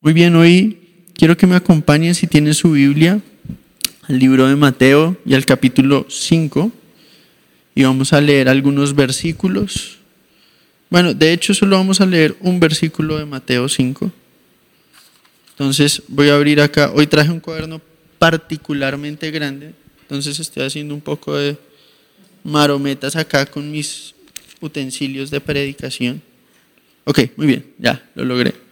[0.00, 0.78] Muy bien, hoy
[1.14, 3.20] quiero que me acompañen si tienen su Biblia
[4.04, 6.70] al libro de Mateo y al capítulo 5
[7.74, 9.98] y vamos a leer algunos versículos.
[10.88, 14.12] Bueno, de hecho solo vamos a leer un versículo de Mateo 5.
[15.50, 17.80] Entonces voy a abrir acá, hoy traje un cuaderno
[18.20, 21.58] particularmente grande, entonces estoy haciendo un poco de
[22.44, 24.14] marometas acá con mis
[24.60, 26.22] utensilios de predicación.
[27.02, 28.67] Ok, muy bien, ya lo logré.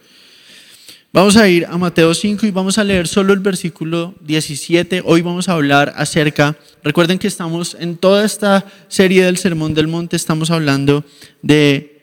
[1.13, 5.01] Vamos a ir a Mateo 5 y vamos a leer solo el versículo 17.
[5.05, 9.87] Hoy vamos a hablar acerca, recuerden que estamos en toda esta serie del Sermón del
[9.87, 11.05] Monte, estamos hablando
[11.41, 11.97] de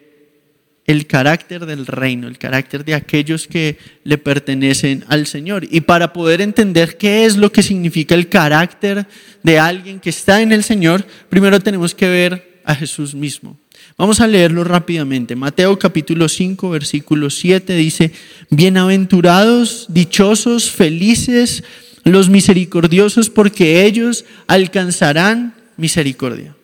[0.86, 5.66] el carácter del reino, el carácter de aquellos que le pertenecen al Señor.
[5.70, 9.06] Y para poder entender qué es lo que significa el carácter
[9.42, 13.58] de alguien que está en el Señor, primero tenemos que ver a Jesús mismo.
[13.96, 15.36] Vamos a leerlo rápidamente.
[15.36, 18.12] Mateo capítulo 5, versículo 7 dice,
[18.50, 21.62] Bienaventurados, dichosos, felices
[22.04, 26.54] los misericordiosos, porque ellos alcanzarán misericordia.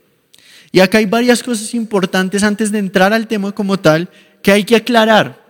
[0.73, 4.09] Y acá hay varias cosas importantes antes de entrar al tema como tal
[4.43, 5.41] que hay que aclarar.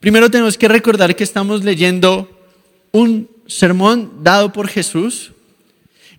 [0.00, 2.28] Primero tenemos que recordar que estamos leyendo
[2.90, 5.32] un sermón dado por Jesús,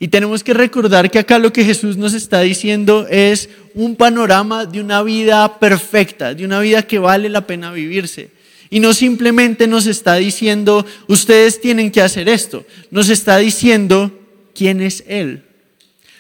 [0.04, 4.66] y tenemos que recordar que acá lo que Jesús nos está diciendo es un panorama
[4.66, 8.30] de una vida perfecta, de una vida que vale la pena vivirse.
[8.70, 14.12] Y no simplemente nos está diciendo, ustedes tienen que hacer esto, nos está diciendo
[14.54, 15.46] quién es Él.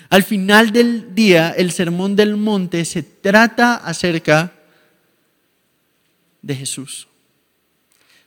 [0.09, 4.53] Al final del día, el sermón del monte se trata acerca
[6.41, 7.09] de Jesús.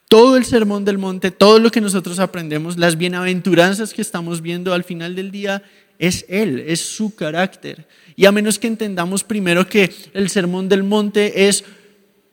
[0.08, 4.72] Todo el sermón del monte, todo lo que nosotros aprendemos, las bienaventuranzas que estamos viendo
[4.72, 5.62] al final del día,
[5.98, 7.86] es Él, es su carácter.
[8.14, 11.64] Y a menos que entendamos primero que el sermón del monte es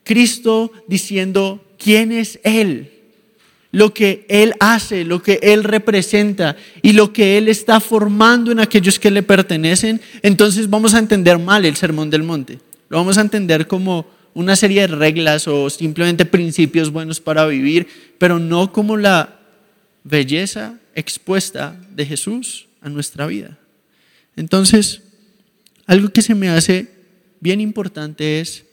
[0.04, 2.92] Cristo diciendo quién es Él,
[3.72, 8.60] lo que Él hace, lo que Él representa y lo que Él está formando en
[8.60, 12.60] aquellos que le pertenecen, entonces vamos a entender mal el sermón del monte.
[12.88, 17.86] Lo vamos a entender como una serie de reglas o simplemente principios buenos para vivir,
[18.18, 19.40] pero no como la
[20.02, 23.58] belleza expuesta de Jesús a nuestra vida.
[24.36, 25.02] Entonces,
[25.86, 26.88] algo que se me hace
[27.40, 28.64] bien importante es,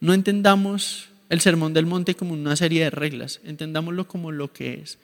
[0.00, 4.74] no entendamos el Sermón del Monte como una serie de reglas, entendámoslo como lo que
[4.74, 4.98] es.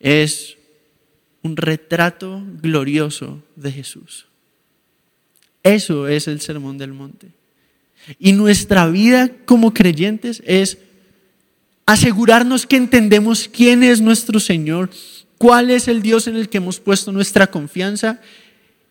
[0.00, 0.56] Es
[1.42, 4.26] un retrato glorioso de Jesús.
[5.62, 7.37] Eso es el Sermón del Monte.
[8.18, 10.78] Y nuestra vida como creyentes es
[11.86, 14.90] asegurarnos que entendemos quién es nuestro Señor,
[15.38, 18.20] cuál es el Dios en el que hemos puesto nuestra confianza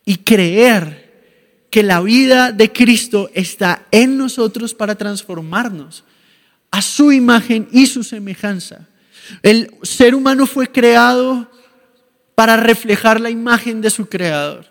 [0.04, 1.08] y creer
[1.70, 6.04] que la vida de Cristo está en nosotros para transformarnos
[6.70, 8.88] a su imagen y su semejanza.
[9.42, 11.50] El ser humano fue creado
[12.34, 14.66] para reflejar la imagen de su creador.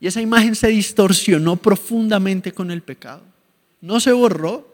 [0.00, 3.22] Y esa imagen se distorsionó profundamente con el pecado.
[3.82, 4.66] No se borró,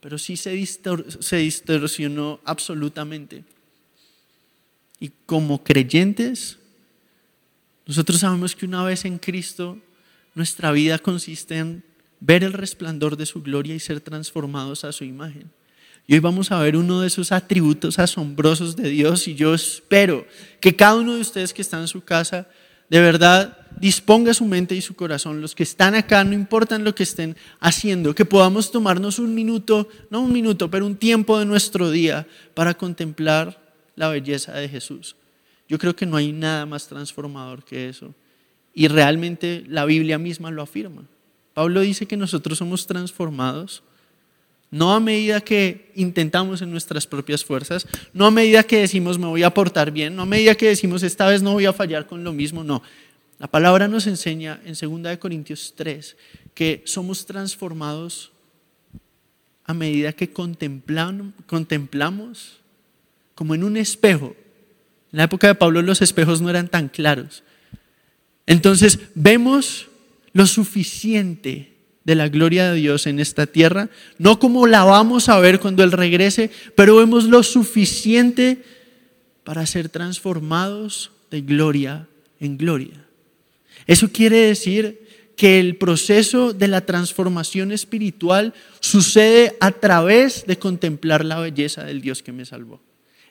[0.00, 0.50] pero sí se,
[1.36, 3.44] distorsionó absolutamente.
[4.98, 6.58] Y como creyentes,
[7.86, 9.78] nosotros sabemos que una vez en Cristo,
[10.34, 11.84] nuestra vida consiste en
[12.20, 15.50] ver el resplandor de su gloria y ser transformados a su imagen.
[16.06, 20.26] Y hoy vamos a ver uno de esos atributos asombrosos de Dios y yo espero
[20.60, 22.48] que cada uno de ustedes que está en su casa
[22.88, 26.94] de verdad disponga su mente y su corazón, los que están acá, no importan lo
[26.94, 31.46] que estén haciendo, que podamos tomarnos un minuto, no un minuto, pero un tiempo de
[31.46, 33.60] nuestro día para contemplar
[33.96, 35.16] la belleza de Jesús.
[35.68, 38.14] Yo creo que no hay nada más transformador que eso.
[38.74, 41.04] Y realmente la Biblia misma lo afirma.
[41.54, 43.82] Pablo dice que nosotros somos transformados
[44.70, 49.26] no a medida que intentamos en nuestras propias fuerzas, no a medida que decimos me
[49.26, 52.06] voy a portar bien, no a medida que decimos esta vez no voy a fallar
[52.06, 52.82] con lo mismo, no.
[53.40, 56.14] La palabra nos enseña en 2 Corintios 3
[56.52, 58.32] que somos transformados
[59.64, 61.32] a medida que contemplamos,
[63.34, 64.36] como en un espejo.
[65.10, 67.42] En la época de Pablo los espejos no eran tan claros.
[68.46, 69.88] Entonces vemos
[70.34, 71.72] lo suficiente
[72.04, 73.88] de la gloria de Dios en esta tierra,
[74.18, 78.62] no como la vamos a ver cuando Él regrese, pero vemos lo suficiente
[79.44, 82.06] para ser transformados de gloria
[82.38, 83.06] en gloria.
[83.90, 91.24] Eso quiere decir que el proceso de la transformación espiritual sucede a través de contemplar
[91.24, 92.80] la belleza del Dios que me salvó.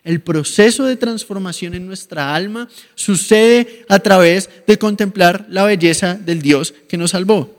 [0.03, 6.41] El proceso de transformación en nuestra alma sucede a través de contemplar la belleza del
[6.41, 7.55] Dios que nos salvó.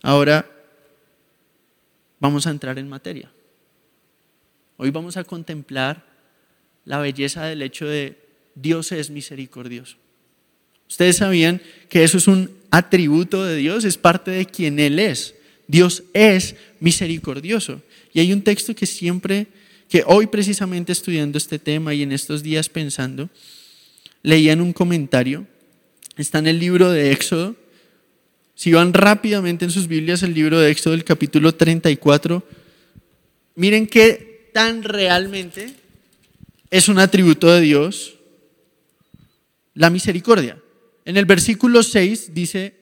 [0.00, 0.48] Ahora
[2.20, 3.32] vamos a entrar en materia.
[4.76, 6.06] Hoy vamos a contemplar
[6.84, 8.16] la belleza del hecho de
[8.54, 10.01] Dios es misericordioso.
[10.92, 15.34] Ustedes sabían que eso es un atributo de Dios, es parte de quien Él es.
[15.66, 17.80] Dios es misericordioso.
[18.12, 19.46] Y hay un texto que siempre,
[19.88, 23.30] que hoy precisamente estudiando este tema y en estos días pensando,
[24.22, 25.46] leía en un comentario,
[26.18, 27.56] está en el libro de Éxodo.
[28.54, 32.46] Si van rápidamente en sus Biblias el libro de Éxodo, el capítulo 34,
[33.54, 35.72] miren qué tan realmente
[36.70, 38.16] es un atributo de Dios
[39.72, 40.61] la misericordia.
[41.04, 42.74] En el versículo 6 dice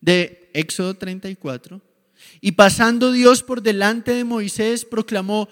[0.00, 1.80] de Éxodo 34,
[2.40, 5.48] y pasando Dios por delante de Moisés, proclamó,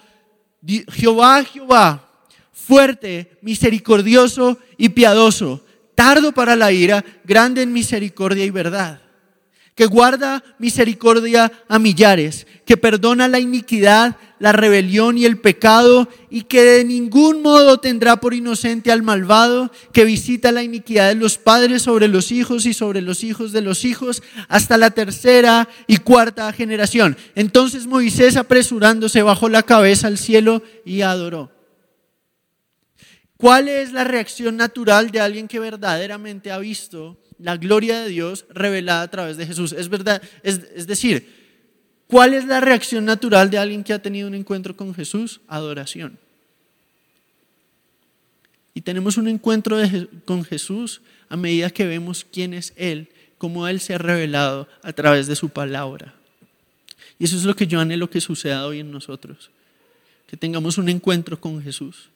[0.91, 5.65] Jehová, Jehová, fuerte, misericordioso y piadoso,
[5.95, 9.01] tardo para la ira, grande en misericordia y verdad
[9.75, 16.41] que guarda misericordia a millares, que perdona la iniquidad, la rebelión y el pecado, y
[16.43, 21.37] que de ningún modo tendrá por inocente al malvado, que visita la iniquidad de los
[21.37, 25.97] padres sobre los hijos y sobre los hijos de los hijos, hasta la tercera y
[25.97, 27.15] cuarta generación.
[27.35, 31.51] Entonces Moisés, apresurándose, bajó la cabeza al cielo y adoró.
[33.37, 38.45] ¿Cuál es la reacción natural de alguien que verdaderamente ha visto la gloria de Dios
[38.49, 39.73] revelada a través de Jesús.
[39.73, 41.40] Es verdad, es, decir,
[42.11, 45.39] ¿cuál es la reacción natural de alguien que ha tenido un encuentro con Jesús?
[45.47, 46.19] Adoración.
[48.73, 49.77] Y tenemos un encuentro
[50.25, 54.91] con Jesús a medida que vemos quién es Él, cómo Él se ha revelado a
[54.91, 56.13] través de su palabra.
[57.17, 59.49] Y eso es lo que yo anhelo que suceda hoy en nosotros,
[60.27, 62.09] que tengamos un encuentro con Jesús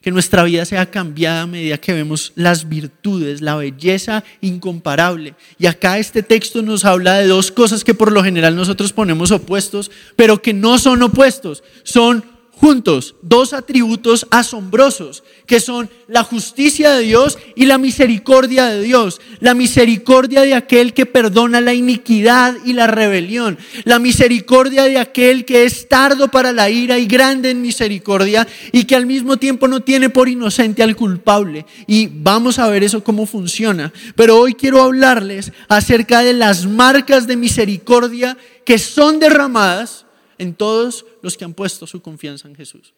[0.00, 5.34] que nuestra vida sea cambiada a medida que vemos las virtudes, la belleza incomparable.
[5.58, 9.32] Y acá este texto nos habla de dos cosas que por lo general nosotros ponemos
[9.32, 12.24] opuestos, pero que no son opuestos, son
[12.60, 19.20] juntos dos atributos asombrosos, que son la justicia de Dios y la misericordia de Dios.
[19.38, 23.58] La misericordia de aquel que perdona la iniquidad y la rebelión.
[23.84, 28.84] La misericordia de aquel que es tardo para la ira y grande en misericordia y
[28.84, 31.64] que al mismo tiempo no tiene por inocente al culpable.
[31.86, 33.92] Y vamos a ver eso cómo funciona.
[34.16, 40.07] Pero hoy quiero hablarles acerca de las marcas de misericordia que son derramadas
[40.38, 42.94] en todos los que han puesto su confianza en Jesús.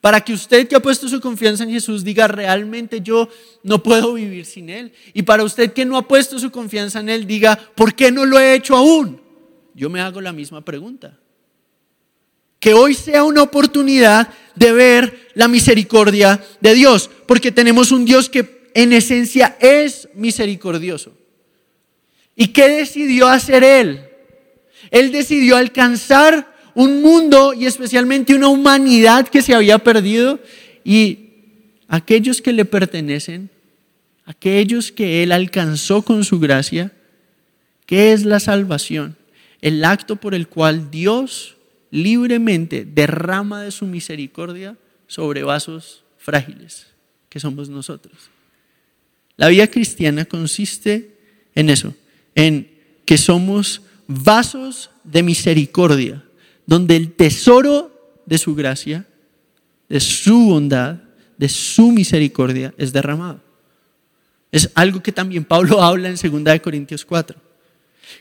[0.00, 3.28] Para que usted que ha puesto su confianza en Jesús diga, realmente yo
[3.62, 4.92] no puedo vivir sin Él.
[5.12, 8.24] Y para usted que no ha puesto su confianza en Él, diga, ¿por qué no
[8.24, 9.20] lo he hecho aún?
[9.74, 11.18] Yo me hago la misma pregunta.
[12.58, 18.30] Que hoy sea una oportunidad de ver la misericordia de Dios, porque tenemos un Dios
[18.30, 21.12] que en esencia es misericordioso.
[22.34, 24.03] ¿Y qué decidió hacer Él?
[24.90, 30.40] Él decidió alcanzar un mundo y especialmente una humanidad que se había perdido
[30.84, 31.30] y
[31.88, 33.50] aquellos que le pertenecen,
[34.24, 36.92] aquellos que Él alcanzó con su gracia,
[37.86, 39.16] ¿qué es la salvación?
[39.60, 41.56] El acto por el cual Dios
[41.90, 44.76] libremente derrama de su misericordia
[45.06, 46.86] sobre vasos frágiles,
[47.28, 48.30] que somos nosotros.
[49.36, 51.16] La vida cristiana consiste
[51.54, 51.94] en eso,
[52.34, 52.68] en
[53.04, 56.24] que somos vasos de misericordia,
[56.66, 57.90] donde el tesoro
[58.26, 59.06] de su gracia,
[59.88, 60.98] de su bondad,
[61.36, 63.42] de su misericordia es derramado.
[64.50, 67.40] Es algo que también Pablo habla en 2 Corintios 4,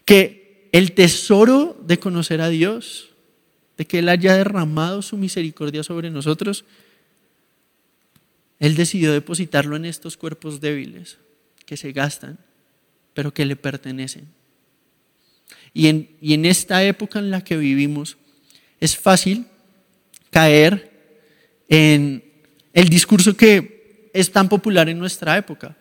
[0.06, 3.12] que el tesoro de conocer a Dios,
[3.78, 6.66] de que Él haya derramado su misericordia sobre nosotros,
[8.60, 11.20] Él decidió depositarlo en estos cuerpos débiles
[11.66, 12.40] que se gastan,
[13.14, 14.28] pero que le pertenecen.
[15.74, 18.18] Y en, esta época en la que vivimos
[18.80, 19.48] es fácil
[20.30, 20.92] caer
[21.68, 22.24] en
[22.74, 25.76] el discurso que es tan popular en nuestra época.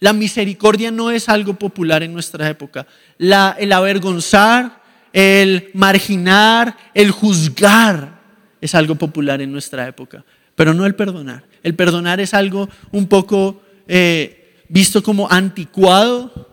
[0.00, 2.86] La misericordia no es algo popular en nuestra época.
[3.18, 4.82] el avergonzar,
[5.12, 8.20] el marginar, el juzgar
[8.60, 11.44] es algo popular en nuestra época, pero no el perdonar.
[11.62, 16.47] El perdonar es algo un poco eh, visto como anticuado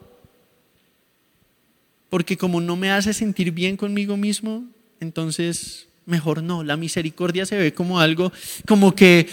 [2.15, 4.63] porque como no me hace sentir bien conmigo mismo,
[5.01, 6.63] entonces mejor no.
[6.63, 8.31] La misericordia se ve como algo
[8.65, 9.27] como que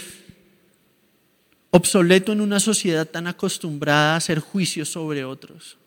[1.69, 5.77] obsoleto en una sociedad tan acostumbrada a hacer juicios sobre otros.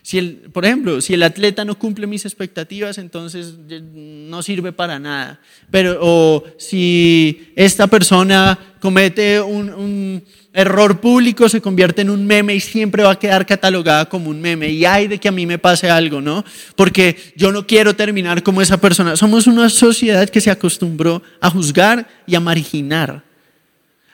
[0.00, 4.98] Si el, por ejemplo, si el atleta no cumple mis expectativas, entonces no sirve para
[4.98, 5.40] nada.
[5.70, 10.24] Pero, o si esta persona comete un,
[10.56, 14.40] error público se convierte en un meme y siempre va a quedar catalogada como un
[14.40, 14.70] meme.
[14.70, 16.44] Y hay de que a mí me pase algo, ¿no?
[16.74, 19.16] Porque yo no quiero terminar como esa persona.
[19.16, 23.22] Somos una sociedad que se acostumbró a juzgar y a marginar.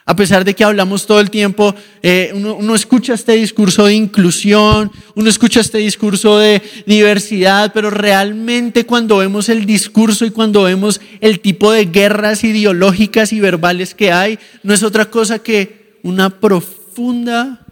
[0.05, 4.91] A pesar de que hablamos todo el tiempo, eh, uno, escucha este discurso de inclusión,
[5.15, 11.01] uno escucha este discurso de diversidad, pero realmente cuando vemos el discurso y cuando vemos
[11.21, 16.41] el tipo de guerras ideológicas y verbales que hay, no es otra cosa que una
[16.41, 17.65] profunda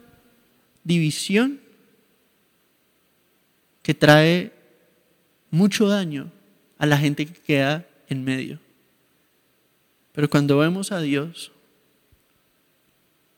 [0.84, 1.60] división
[3.82, 4.52] que trae
[5.50, 6.30] mucho daño
[6.78, 8.60] a la gente que queda en medio.
[10.12, 11.52] Pero cuando vemos a Dios,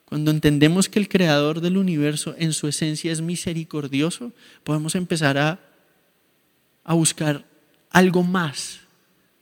[0.04, 4.32] cuando entendemos que el creador del universo en su esencia es misericordioso,
[4.62, 5.60] podemos empezar a,
[6.84, 7.46] a buscar
[7.90, 8.80] algo más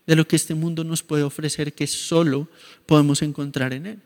[0.07, 2.49] de lo que este mundo nos puede ofrecer que solo
[2.87, 3.99] podemos encontrar en Él.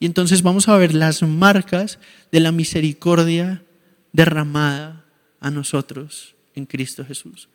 [0.00, 1.98] Y entonces vamos a ver las marcas
[2.32, 3.62] de la misericordia
[4.12, 5.04] derramada
[5.38, 7.48] a nosotros en Cristo Jesús.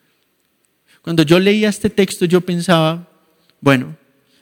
[1.01, 3.09] Cuando yo leía este texto yo pensaba,
[3.61, 3.97] bueno,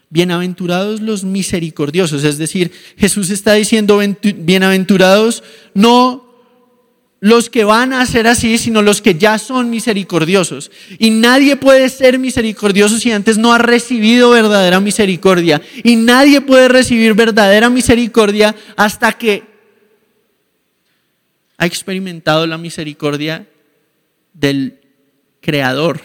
[0.10, 2.24] bienaventurados los misericordiosos.
[2.24, 4.00] Es decir, Jesús está diciendo
[4.38, 5.44] bienaventurados
[5.74, 6.23] no
[7.24, 10.72] los que van a ser así, sino los que ya son misericordiosos.
[11.00, 15.62] Y nadie puede ser misericordioso si antes no ha recibido verdadera misericordia.
[15.86, 19.42] Y nadie puede recibir verdadera misericordia hasta que
[21.58, 23.48] ha experimentado la misericordia
[24.34, 24.82] del
[25.40, 26.02] creador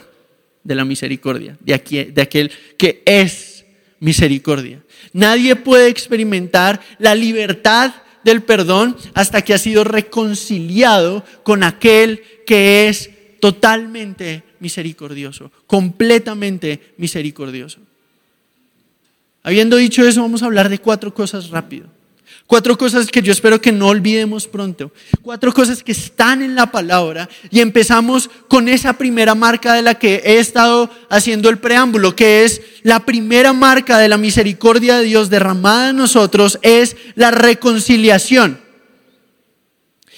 [0.63, 3.65] de la misericordia, de, de aquel que es
[3.99, 4.85] misericordia.
[5.13, 7.93] Nadie puede experimentar la libertad
[8.25, 13.11] del perdón hasta que ha sido reconciliado con aquel que es
[13.41, 17.81] totalmente misericordioso, completamente misericordioso.
[19.43, 21.87] Habiendo dicho eso, vamos a hablar de cuatro cosas rápido.
[22.49, 24.91] Cuatro cosas que yo espero que no olvidemos pronto.
[25.21, 27.29] Cuatro cosas que están en la palabra.
[27.51, 32.45] Y empezamos con esa primera marca de la que he estado haciendo el preámbulo, que
[32.45, 38.59] es la primera marca de la misericordia de Dios derramada en nosotros, es la reconciliación.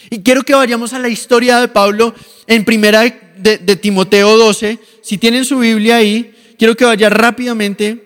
[0.09, 2.15] Y quiero que vayamos a la historia de Pablo
[2.47, 3.01] en primera
[3.39, 4.79] de, Timoteo 12.
[5.03, 8.05] Si tienen su Biblia ahí, quiero que vaya rápidamente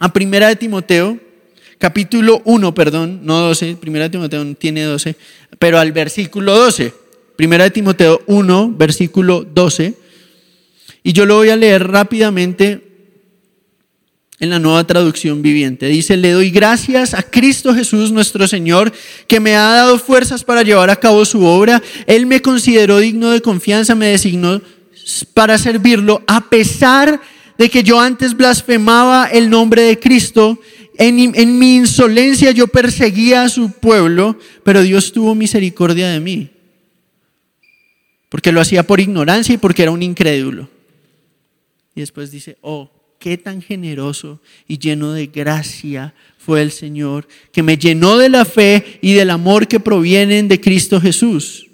[0.00, 1.20] a primera de Timoteo
[1.82, 5.16] capítulo 1, perdón, no 12, primera Timoteo tiene 12,
[5.58, 6.94] pero al versículo 12.
[7.34, 9.96] Primera Timoteo 1, versículo 12.
[11.02, 12.86] Y yo lo voy a leer rápidamente
[14.38, 15.86] en la nueva traducción viviente.
[15.86, 18.92] Dice, le doy gracias a Cristo Jesús nuestro Señor,
[19.26, 21.82] que me ha dado fuerzas para llevar a cabo su obra.
[22.06, 24.62] Él me consideró digno de confianza, me designó
[25.34, 27.20] para servirlo, a pesar
[27.58, 30.60] de que yo antes blasfemaba el nombre de Cristo
[31.08, 36.50] en, mi insolencia yo perseguía a su pueblo, pero Dios tuvo misericordia de mí.
[38.28, 40.68] Porque lo hacía por ignorancia y porque era un incrédulo.
[41.94, 47.62] Y después dice, oh, qué tan generoso y lleno de gracia fue el Señor, que
[47.62, 51.68] me llenó de la fe y del amor que provienen de Cristo Jesús.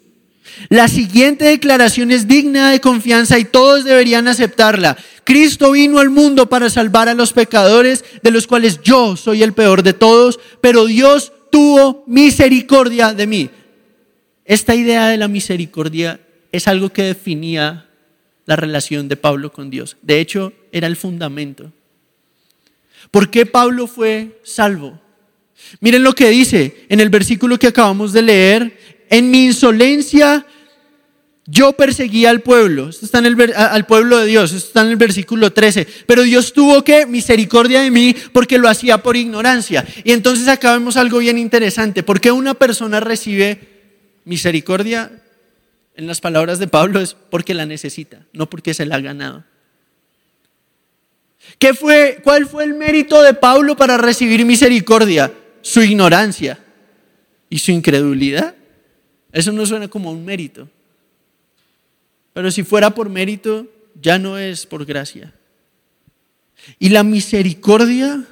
[0.69, 4.97] La siguiente declaración es digna de confianza y todos deberían aceptarla.
[5.25, 9.53] Cristo vino al mundo para salvar a los pecadores, de los cuales yo soy el
[9.53, 13.51] peor de todos, pero Dios tuvo misericordia de mí.
[14.45, 16.21] Esta idea de la misericordia
[16.53, 17.89] es algo que definía
[18.47, 19.97] la relación de Pablo con Dios.
[20.03, 21.71] De hecho, era el fundamento.
[23.11, 24.99] ¿Por qué Pablo fue salvo?
[25.81, 28.79] Miren lo que dice en el versículo que acabamos de leer.
[29.11, 30.47] En mi insolencia
[31.51, 34.89] yo perseguía al pueblo, esto está en el, al pueblo de Dios, esto está en
[34.89, 39.87] el versículo 13, pero Dios tuvo que misericordia de mí porque lo hacía por ignorancia.
[40.05, 43.61] Y entonces acá vemos algo bien interesante, ¿por qué una persona recibe
[44.27, 45.11] misericordia?
[45.95, 49.43] En las palabras de Pablo es porque la necesita, no porque se la ha ganado.
[51.59, 55.33] ¿Qué fue, ¿Cuál fue el mérito de Pablo para recibir misericordia?
[55.63, 56.59] Su ignorancia
[57.49, 58.55] y su incredulidad.
[59.33, 60.69] Eso no suena como un mérito.
[62.33, 63.67] Pero si fuera por mérito,
[64.01, 65.35] ya no es por gracia.
[66.79, 68.25] Y la misericordia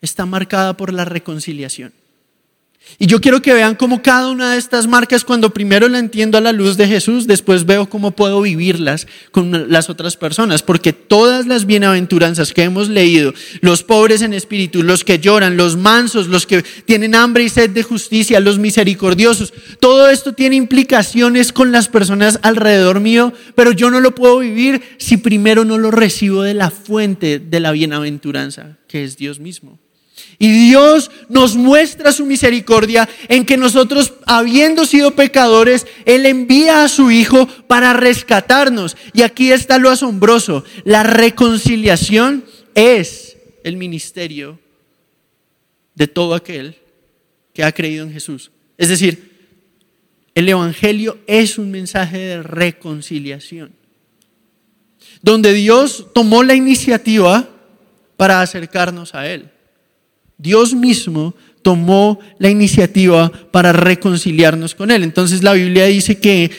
[0.00, 1.92] está marcada por la reconciliación.
[2.98, 6.38] Y yo quiero que vean cómo cada una de estas marcas, cuando primero la entiendo
[6.38, 10.62] a la luz de Jesús, después veo cómo puedo vivirlas con las otras personas.
[10.62, 15.76] Porque todas las bienaventuranzas que hemos leído, los pobres en espíritu, los que lloran, los
[15.76, 21.52] mansos, los que tienen hambre y sed de justicia, los misericordiosos, todo esto tiene implicaciones
[21.52, 25.90] con las personas alrededor mío, pero yo no lo puedo vivir si primero no lo
[25.90, 29.78] recibo de la fuente de la bienaventuranza, que es Dios mismo.
[30.38, 36.88] Y Dios nos muestra su misericordia en que nosotros, habiendo sido pecadores, Él envía a
[36.88, 38.96] su Hijo para rescatarnos.
[39.14, 40.64] Y aquí está lo asombroso.
[40.84, 44.58] La reconciliación es el ministerio
[45.94, 46.76] de todo aquel
[47.54, 48.50] que ha creído en Jesús.
[48.76, 49.36] Es decir,
[50.34, 53.72] el Evangelio es un mensaje de reconciliación,
[55.22, 57.48] donde Dios tomó la iniciativa
[58.18, 59.50] para acercarnos a Él.
[60.38, 65.02] Dios mismo tomó la iniciativa para reconciliarnos con Él.
[65.02, 66.50] Entonces la Biblia dice que,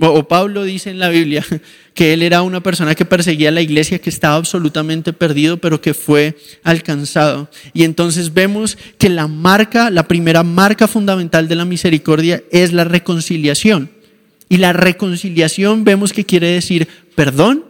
[0.00, 1.44] o Pablo dice en la Biblia,
[1.94, 5.80] que Él era una persona que perseguía a la iglesia, que estaba absolutamente perdido, pero
[5.80, 7.48] que fue alcanzado.
[7.72, 12.84] Y entonces vemos que la marca, la primera marca fundamental de la misericordia es la
[12.84, 13.90] reconciliación.
[14.48, 17.66] Y la reconciliación vemos que quiere decir perdón,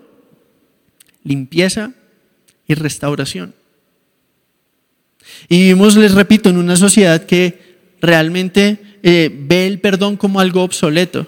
[1.24, 1.92] limpieza
[2.66, 3.59] y restauración.
[5.48, 10.62] Y vivimos, les repito, en una sociedad que realmente eh, ve el perdón como algo
[10.62, 11.26] obsoleto.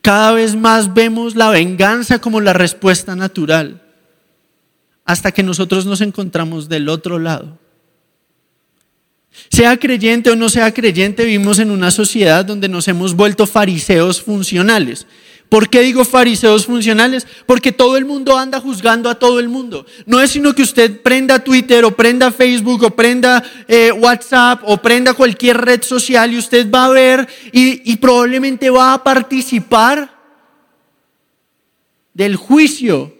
[0.00, 3.82] Cada vez más vemos la venganza como la respuesta natural,
[5.04, 7.58] hasta que nosotros nos encontramos del otro lado.
[9.50, 14.20] Sea creyente o no sea creyente, vivimos en una sociedad donde nos hemos vuelto fariseos
[14.20, 15.06] funcionales.
[15.48, 17.26] ¿Por qué digo fariseos funcionales?
[17.46, 19.86] Porque todo el mundo anda juzgando a todo el mundo.
[20.04, 24.76] No es sino que usted prenda Twitter o prenda Facebook o prenda eh, WhatsApp o
[24.76, 30.14] prenda cualquier red social y usted va a ver y, y probablemente va a participar
[32.12, 33.14] del juicio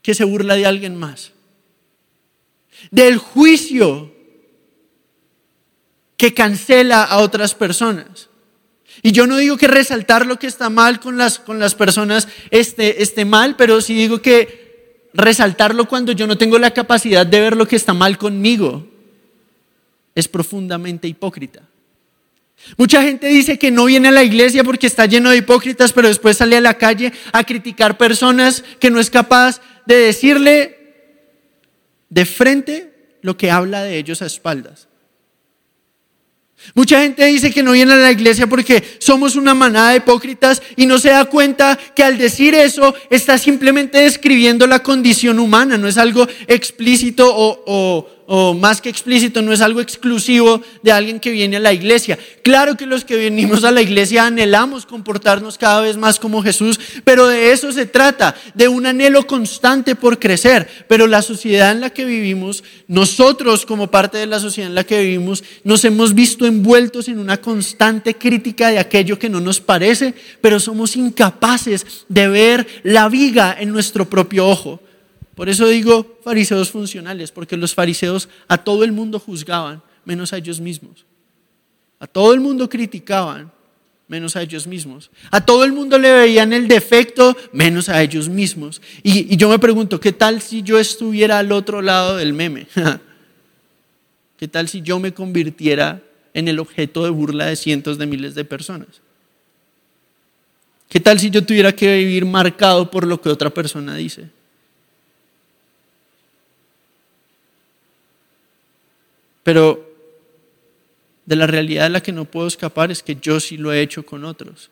[0.00, 1.32] que se burla de alguien más.
[2.92, 4.14] Del juicio
[6.16, 8.28] que cancela a otras personas.
[9.02, 12.28] Y yo no digo que resaltar lo que está mal con las, con las personas
[12.50, 17.40] esté, esté mal, pero sí digo que resaltarlo cuando yo no tengo la capacidad de
[17.40, 18.86] ver lo que está mal conmigo
[20.14, 21.62] es profundamente hipócrita.
[22.76, 26.08] Mucha gente dice que no viene a la iglesia porque está lleno de hipócritas, pero
[26.08, 30.76] después sale a la calle a criticar personas que no es capaz de decirle
[32.08, 34.88] de frente lo que habla de ellos a espaldas.
[36.74, 40.62] Mucha gente dice que no viene a la iglesia porque somos una manada de hipócritas
[40.76, 45.78] y no se da cuenta que al decir eso está simplemente describiendo la condición humana,
[45.78, 48.15] no es algo explícito o, o
[48.54, 52.18] más que explícito, no es algo exclusivo de alguien que viene a la iglesia.
[52.42, 56.80] Claro que los que venimos a la iglesia anhelamos comportarnos cada vez más como Jesús,
[57.04, 60.68] pero de eso se trata, de un anhelo constante por crecer.
[60.88, 64.84] Pero la sociedad en la que vivimos, nosotros como parte de la sociedad en la
[64.84, 69.60] que vivimos, nos hemos visto envueltos en una constante crítica de aquello que no nos
[69.60, 74.80] parece, pero somos incapaces de ver la viga en nuestro propio ojo.
[75.36, 80.38] Por eso digo fariseos funcionales, porque los fariseos a todo el mundo juzgaban, menos a
[80.38, 81.04] ellos mismos.
[82.00, 83.52] A todo el mundo criticaban,
[84.08, 85.10] menos a ellos mismos.
[85.30, 88.80] A todo el mundo le veían el defecto, menos a ellos mismos.
[89.02, 92.66] Y, yo me pregunto, ¿qué tal si yo estuviera al otro lado del meme?
[94.38, 98.34] ¿Qué tal si yo me convirtiera en el objeto de burla de cientos de miles
[98.34, 99.02] de personas?
[100.88, 104.30] ¿Qué tal si yo tuviera que vivir marcado por lo que otra persona dice?
[109.46, 109.94] Pero
[111.24, 113.80] de la realidad de la que no puedo escapar es que yo sí lo he
[113.80, 114.70] hecho con otros.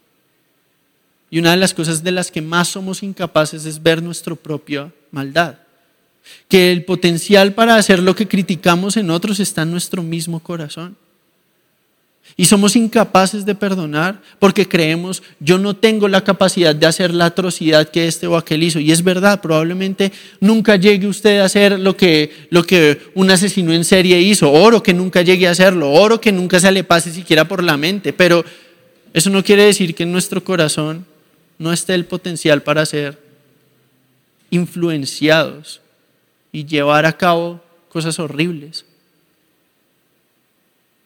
[1.30, 4.92] Y una de las cosas de las que más somos incapaces es ver nuestra propia
[5.12, 5.58] maldad.
[6.48, 10.96] Que el potencial para hacer lo que criticamos en otros está en nuestro mismo corazón.
[12.37, 17.26] Y somos incapaces de perdonar porque creemos, yo no tengo la capacidad de hacer la
[17.26, 18.80] atrocidad que este o aquel hizo.
[18.80, 20.10] Y es verdad, probablemente
[20.40, 24.50] nunca llegue usted a hacer lo que, lo que un asesino en serie hizo.
[24.50, 27.76] Oro que nunca llegue a hacerlo, oro que nunca se le pase siquiera por la
[27.76, 28.12] mente.
[28.12, 28.44] Pero
[29.12, 31.06] eso no quiere decir que en nuestro corazón
[31.58, 33.16] no esté el potencial para ser
[34.50, 35.80] influenciados
[36.50, 38.84] y llevar a cabo cosas horribles.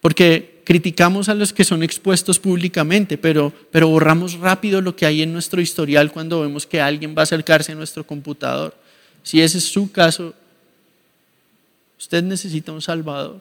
[0.00, 5.22] Porque criticamos a los que son expuestos públicamente, pero, pero borramos rápido lo que hay
[5.22, 8.76] en nuestro historial cuando vemos que alguien va a acercarse a nuestro computador.
[9.22, 10.34] Si ese es su caso,
[11.98, 13.40] usted necesita un Salvador.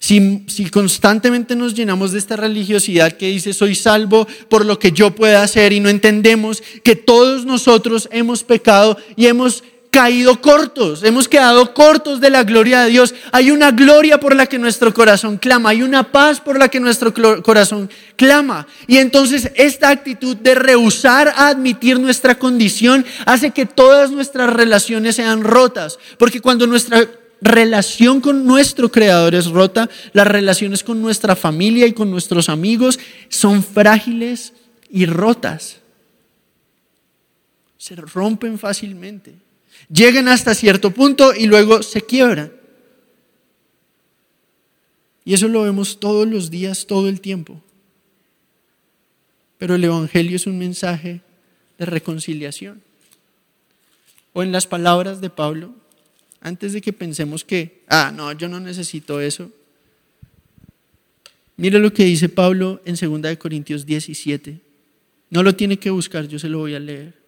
[0.00, 4.90] Si, si, constantemente nos llenamos de esta religiosidad que dice soy salvo por lo que
[4.90, 9.62] yo pueda hacer y no entendemos que todos nosotros hemos pecado y hemos
[9.94, 13.14] caído cortos, hemos quedado cortos de la gloria de Dios.
[13.30, 16.80] Hay una gloria por la que nuestro corazón clama, hay una paz por la que
[16.80, 18.66] nuestro corazón clama.
[18.88, 25.14] Y entonces esta actitud de rehusar a admitir nuestra condición hace que todas nuestras relaciones
[25.14, 27.08] sean rotas, porque cuando nuestra
[27.40, 32.98] relación con nuestro Creador es rota, las relaciones con nuestra familia y con nuestros amigos
[33.28, 34.54] son frágiles
[34.90, 35.76] y rotas.
[37.78, 39.43] Se rompen fácilmente.
[39.88, 42.52] Llegan hasta cierto punto y luego se quiebran.
[45.24, 47.62] Y eso lo vemos todos los días, todo el tiempo.
[49.58, 51.20] Pero el Evangelio es un mensaje
[51.78, 52.82] de reconciliación.
[54.32, 55.74] O en las palabras de Pablo,
[56.40, 59.50] antes de que pensemos que, ah, no, yo no necesito eso.
[61.56, 64.60] Mire lo que dice Pablo en 2 Corintios 17.
[65.30, 67.23] No lo tiene que buscar, yo se lo voy a leer.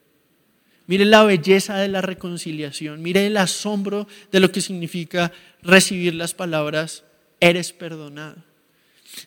[0.87, 3.03] Mire la belleza de la reconciliación.
[3.03, 7.05] Mire el asombro de lo que significa recibir las palabras,
[7.41, 8.37] eres perdonado.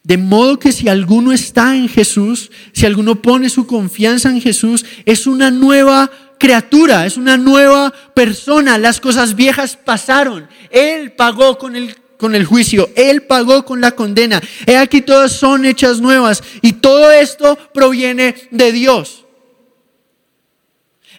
[0.03, 4.85] De modo que si alguno está en Jesús, si alguno pone su confianza en Jesús,
[5.05, 8.77] es una nueva criatura, es una nueva persona.
[8.77, 10.47] Las cosas viejas pasaron.
[10.69, 14.41] Él pagó con el, con el juicio, Él pagó con la condena.
[14.65, 19.25] He aquí todas son hechas nuevas y todo esto proviene de Dios.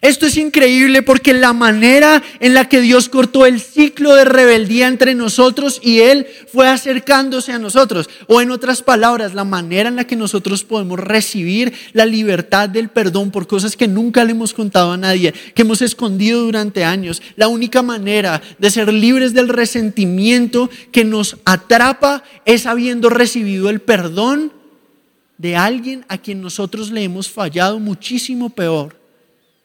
[0.01, 4.87] Esto es increíble porque la manera en la que Dios cortó el ciclo de rebeldía
[4.87, 8.09] entre nosotros y Él fue acercándose a nosotros.
[8.25, 12.89] O en otras palabras, la manera en la que nosotros podemos recibir la libertad del
[12.89, 17.21] perdón por cosas que nunca le hemos contado a nadie, que hemos escondido durante años.
[17.35, 23.81] La única manera de ser libres del resentimiento que nos atrapa es habiendo recibido el
[23.81, 24.51] perdón
[25.37, 29.00] de alguien a quien nosotros le hemos fallado muchísimo peor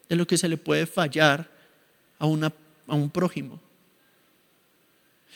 [0.09, 1.51] de lo que se le puede fallar
[2.19, 2.53] a, una,
[2.87, 3.61] a un prójimo.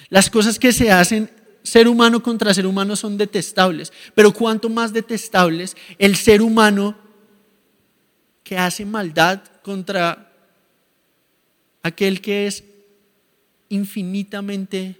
[0.08, 1.30] Las cosas que se hacen
[1.62, 6.96] ser humano contra ser humano son detestables, pero cuanto más detestables el ser humano
[8.42, 10.32] que hace maldad contra
[11.82, 12.64] aquel que es
[13.68, 14.96] infinitamente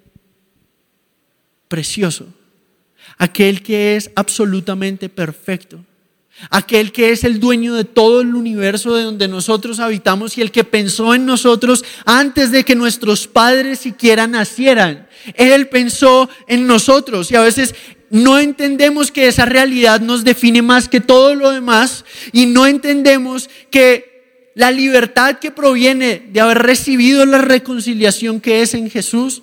[1.69, 2.27] precioso,
[3.17, 5.85] aquel que es absolutamente perfecto
[6.49, 10.51] aquel que es el dueño de todo el universo de donde nosotros habitamos y el
[10.51, 15.09] que pensó en nosotros antes de que nuestros padres siquiera nacieran.
[15.35, 17.75] Él pensó en nosotros y a veces
[18.11, 23.51] no entendemos que esa realidad nos define más que todo lo demás y no entendemos
[23.71, 29.43] que la libertad que proviene de haber recibido la reconciliación que es en Jesús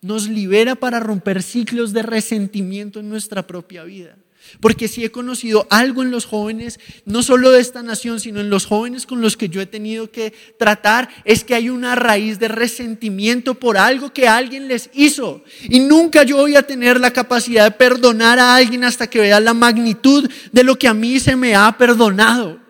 [0.00, 4.16] nos libera para romper ciclos de resentimiento en nuestra propia vida.
[4.60, 8.50] Porque si he conocido algo en los jóvenes, no solo de esta nación, sino en
[8.50, 12.38] los jóvenes con los que yo he tenido que tratar, es que hay una raíz
[12.38, 15.42] de resentimiento por algo que alguien les hizo.
[15.62, 19.40] Y nunca yo voy a tener la capacidad de perdonar a alguien hasta que vea
[19.40, 22.65] la magnitud de lo que a mí se me ha perdonado.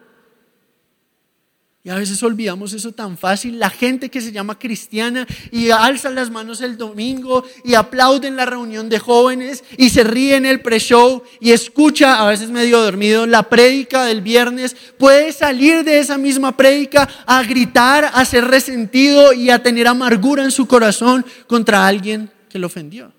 [1.87, 3.61] Y a veces olvidamos eso tan fácil.
[3.61, 8.35] La gente que se llama cristiana y alza las manos el domingo y aplaude en
[8.35, 12.81] la reunión de jóvenes y se ríe en el pre-show y escucha, a veces medio
[12.83, 18.47] dormido, la prédica del viernes, puede salir de esa misma prédica a gritar, a ser
[18.47, 23.13] resentido y a tener amargura en su corazón contra alguien que lo ofendió.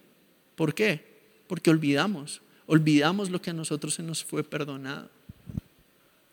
[0.55, 1.05] ¿Por qué?
[1.47, 5.09] Porque olvidamos, olvidamos lo que a nosotros se nos fue perdonado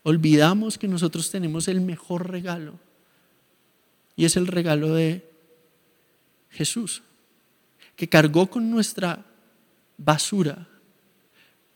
[0.05, 2.79] olvidamos que nosotros tenemos el mejor regalo
[4.15, 5.27] y es el regalo de
[6.51, 7.01] Jesús,
[7.95, 9.25] que cargó con nuestra
[9.97, 10.67] basura,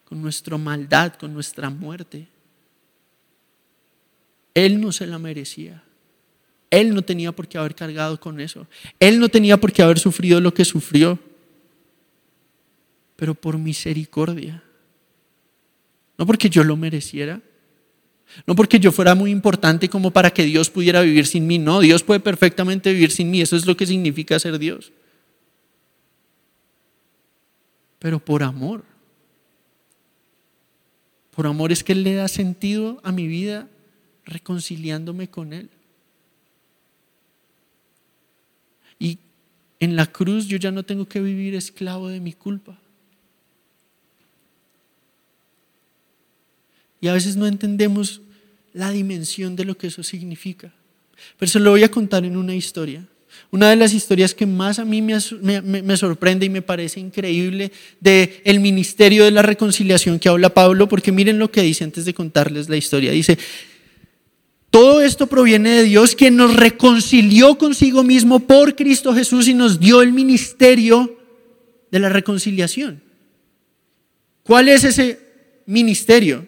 [0.05, 2.27] con nuestra maldad, con nuestra muerte.
[4.53, 5.83] Él no se la merecía.
[6.69, 8.67] Él no tenía por qué haber cargado con eso.
[8.99, 11.17] Él no tenía por qué haber sufrido lo que sufrió.
[13.15, 14.63] Pero por misericordia.
[16.15, 17.41] No porque yo lo mereciera,
[18.45, 21.57] no porque yo fuera muy importante como para que Dios pudiera vivir sin mí.
[21.57, 23.41] No, Dios puede perfectamente vivir sin mí.
[23.41, 24.91] Eso es lo que significa ser Dios.
[27.99, 28.83] Pero por amor.
[31.31, 33.67] Por amor es que Él le da sentido a mi vida
[34.25, 35.69] reconciliándome con Él.
[38.99, 39.17] Y
[39.79, 42.77] en la cruz yo ya no tengo que vivir esclavo de mi culpa.
[47.01, 48.21] Y a veces no entendemos
[48.73, 50.73] la dimensión de lo que eso significa.
[51.37, 53.05] Pero se lo voy a contar en una historia.
[53.51, 55.19] Una de las historias que más a mí me,
[55.97, 61.11] sorprende y me parece increíble de el ministerio de la reconciliación que habla Pablo, porque
[61.11, 63.11] miren lo que dice antes de contarles la historia.
[63.11, 63.37] Dice,
[64.69, 69.79] todo esto proviene de Dios, quien nos reconcilió consigo mismo por Cristo Jesús y nos
[69.79, 71.17] dio el ministerio
[71.91, 73.01] de la reconciliación.
[74.43, 75.19] ¿Cuál es ese
[75.65, 76.47] ministerio?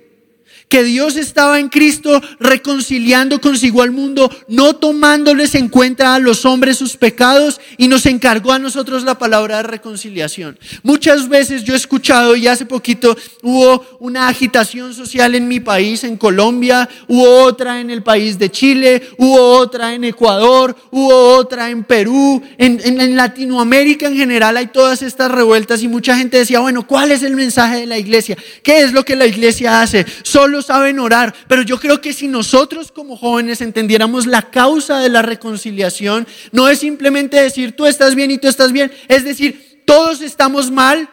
[0.72, 6.46] Que Dios estaba en Cristo reconciliando consigo al mundo, no tomándoles en cuenta a los
[6.46, 10.58] hombres sus pecados y nos encargó a nosotros la palabra de reconciliación.
[10.82, 16.06] Muchas veces yo he escuchado y hace poquito hubo una agitación social en mi país,
[16.06, 21.70] en Colombia, hubo otra en el país de Chile, hubo otra en Ecuador, hubo otra
[21.70, 26.62] en Perú, en, en Latinoamérica en general hay todas estas revueltas y mucha gente decía,
[26.62, 28.38] bueno, ¿cuál es el mensaje de la iglesia?
[28.64, 30.06] ¿Qué es lo que la iglesia hace?
[30.24, 35.10] Solo saben orar, pero yo creo que si nosotros como jóvenes entendiéramos la causa de
[35.10, 39.84] la reconciliación, no es simplemente decir tú estás bien y tú estás bien, es decir,
[39.86, 41.10] todos estamos mal.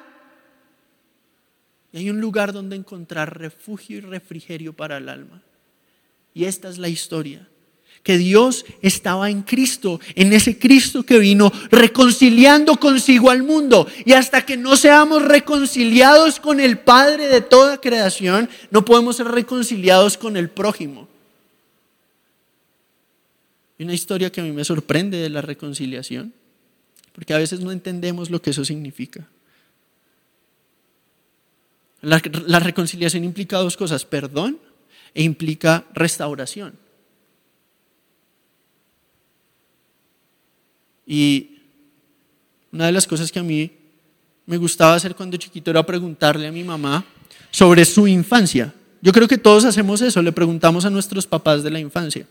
[1.93, 5.43] Y hay un lugar donde encontrar refugio y refrigerio para el alma.
[6.35, 7.49] Y esta es la historia
[8.03, 13.87] que Dios estaba en Cristo, en ese Cristo que vino reconciliando consigo al mundo.
[14.05, 19.29] Y hasta que no seamos reconciliados con el Padre de toda creación, no podemos ser
[19.29, 21.09] reconciliados con el prójimo.
[23.79, 26.33] Y una historia que a mí me sorprende de la reconciliación,
[27.13, 29.29] porque a veces no entendemos lo que eso significa.
[32.01, 34.59] La, la reconciliación implica dos cosas, perdón
[35.15, 36.75] e implica restauración.
[41.09, 41.57] Y
[42.71, 43.73] una de las cosas que a mí
[44.45, 47.05] me gustaba hacer cuando chiquito era preguntarle a mi mamá
[47.51, 48.75] sobre su infancia.
[49.01, 52.27] Yo creo que todos hacemos eso, le preguntamos a nuestros papás de la infancia.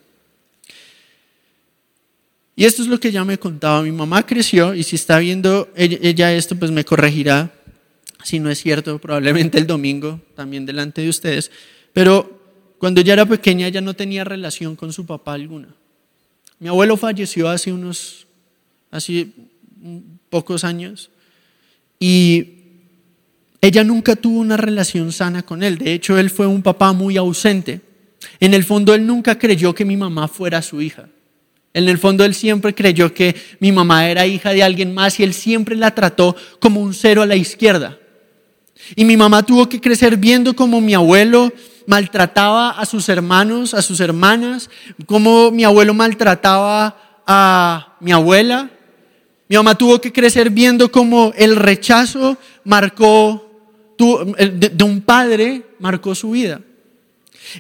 [2.55, 3.81] Y esto es lo que ella me contaba.
[3.81, 7.53] Mi mamá creció y si está viendo ella, esto, pues me corregirá
[8.23, 11.49] si no es cierto, probablemente el domingo, también delante de ustedes.
[11.93, 12.41] Pero
[12.77, 15.69] cuando ella era pequeña, ella no tenía relación con su papá alguna.
[16.59, 18.26] Mi abuelo falleció hace unos
[18.91, 19.27] hace
[20.29, 21.09] pocos años,
[21.99, 22.57] y
[23.61, 25.77] ella nunca tuvo una relación sana con él.
[25.77, 27.81] De hecho, él fue un papá muy ausente.
[28.39, 31.09] En el fondo, él nunca creyó que mi mamá fuera su hija.
[31.73, 35.23] En el fondo, él siempre creyó que mi mamá era hija de alguien más y
[35.23, 37.97] él siempre la trató como un cero a la izquierda.
[38.95, 41.51] Y mi mamá tuvo que crecer viendo como mi abuelo
[41.87, 44.69] maltrataba a sus hermanos, a sus hermanas,
[45.05, 48.69] como mi abuelo maltrataba a mi abuela,
[49.49, 53.49] mi mamá tuvo que crecer viendo cómo el rechazo marcó,
[53.97, 56.61] de un padre marcó su vida.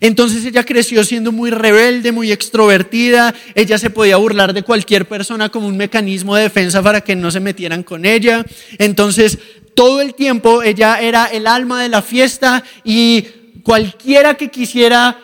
[0.01, 5.49] Entonces ella creció siendo muy rebelde, muy extrovertida, ella se podía burlar de cualquier persona
[5.49, 8.45] como un mecanismo de defensa para que no se metieran con ella.
[8.77, 9.39] Entonces
[9.73, 13.27] todo el tiempo ella era el alma de la fiesta y
[13.63, 15.19] cualquiera que quisiera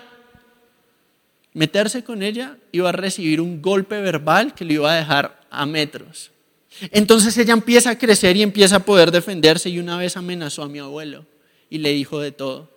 [1.54, 5.66] meterse con ella iba a recibir un golpe verbal que le iba a dejar a
[5.66, 6.33] metros.
[6.92, 10.70] Entonces ella empieza a crecer y empieza a poder defenderse y una vez amenazó a
[10.70, 11.26] mi abuelo
[11.70, 12.72] y le dijo de todo.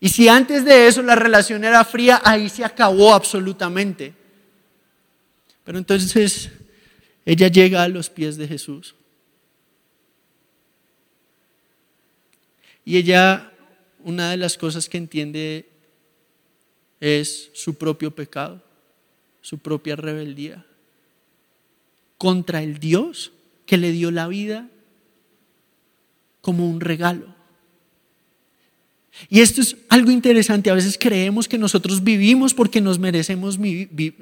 [0.00, 4.14] Y si antes de eso la relación era fría, ahí se acabó absolutamente.
[5.64, 6.50] Pero entonces
[7.24, 8.94] ella llega a los pies de Jesús.
[12.84, 13.52] Y ella,
[14.02, 15.68] una de las cosas que entiende
[17.00, 18.62] es su propio pecado,
[19.42, 20.64] su propia rebeldía
[22.18, 23.32] contra el Dios
[23.64, 24.68] que le dio la vida
[26.40, 27.38] como un regalo.
[29.28, 30.70] Y esto es algo interesante.
[30.70, 33.58] A veces creemos que nosotros vivimos porque nos merecemos,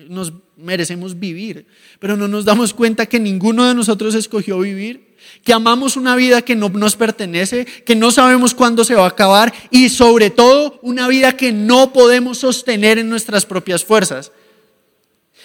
[0.09, 1.67] nos merecemos vivir,
[1.99, 6.43] pero no nos damos cuenta que ninguno de nosotros escogió vivir, que amamos una vida
[6.43, 10.79] que no nos pertenece, que no sabemos cuándo se va a acabar y sobre todo
[10.83, 14.33] una vida que no podemos sostener en nuestras propias fuerzas.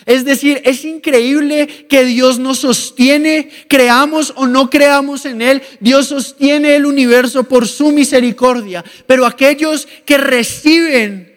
[0.05, 6.07] Es decir, es increíble que Dios nos sostiene, creamos o no creamos en Él, Dios
[6.07, 8.83] sostiene el universo por su misericordia.
[9.05, 11.31] Pero aquellos que reciben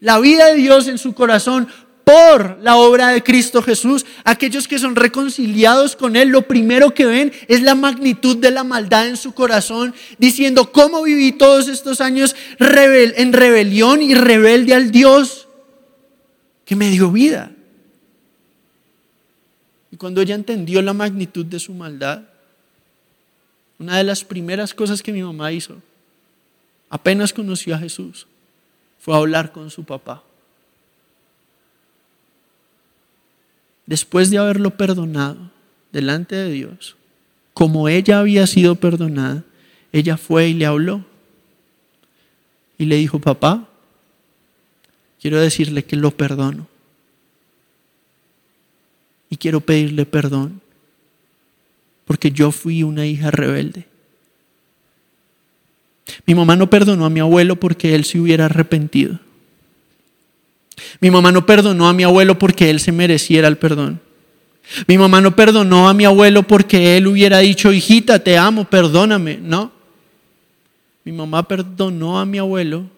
[0.00, 1.68] la vida de Dios en su corazón
[2.04, 7.06] por la obra de Cristo Jesús, aquellos que son reconciliados con Él, lo primero que
[7.06, 12.00] ven es la magnitud de la maldad en su corazón, diciendo, ¿cómo viví todos estos
[12.00, 15.48] años en rebelión y rebelde al Dios
[16.64, 17.50] que me dio vida?
[19.94, 22.24] Y cuando ella entendió la magnitud de su maldad,
[23.78, 25.80] una de las primeras cosas que mi mamá hizo,
[26.90, 28.26] apenas conoció a Jesús,
[28.98, 30.24] fue hablar con su papá.
[33.86, 35.52] Después de haberlo perdonado
[35.92, 36.96] delante de Dios,
[37.52, 39.44] como ella había sido perdonada,
[39.92, 41.04] ella fue y le habló.
[42.78, 43.68] Y le dijo, papá,
[45.20, 46.73] quiero decirle que lo perdono.
[49.34, 50.60] Y quiero pedirle perdón
[52.04, 53.84] porque yo fui una hija rebelde.
[56.24, 59.18] Mi mamá no perdonó a mi abuelo porque él se hubiera arrepentido.
[61.00, 64.00] Mi mamá no perdonó a mi abuelo porque él se mereciera el perdón.
[64.86, 69.38] Mi mamá no perdonó a mi abuelo porque él hubiera dicho, hijita, te amo, perdóname.
[69.42, 69.72] No.
[71.02, 72.88] Mi mamá perdonó a mi abuelo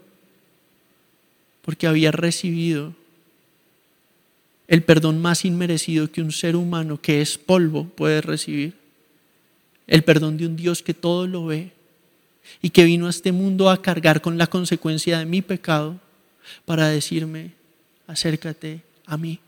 [1.63, 2.93] porque había recibido
[4.69, 8.75] el perdón más inmerecido que un ser humano que es polvo puede recibir.
[9.87, 11.73] El perdón de un Dios que todo lo ve
[12.61, 15.99] y que vino a este mundo a cargar con la consecuencia de mi pecado
[16.65, 17.53] para decirme,
[18.07, 19.39] acércate a mí.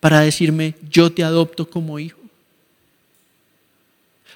[0.00, 2.20] Para decirme, yo te adopto como hijo.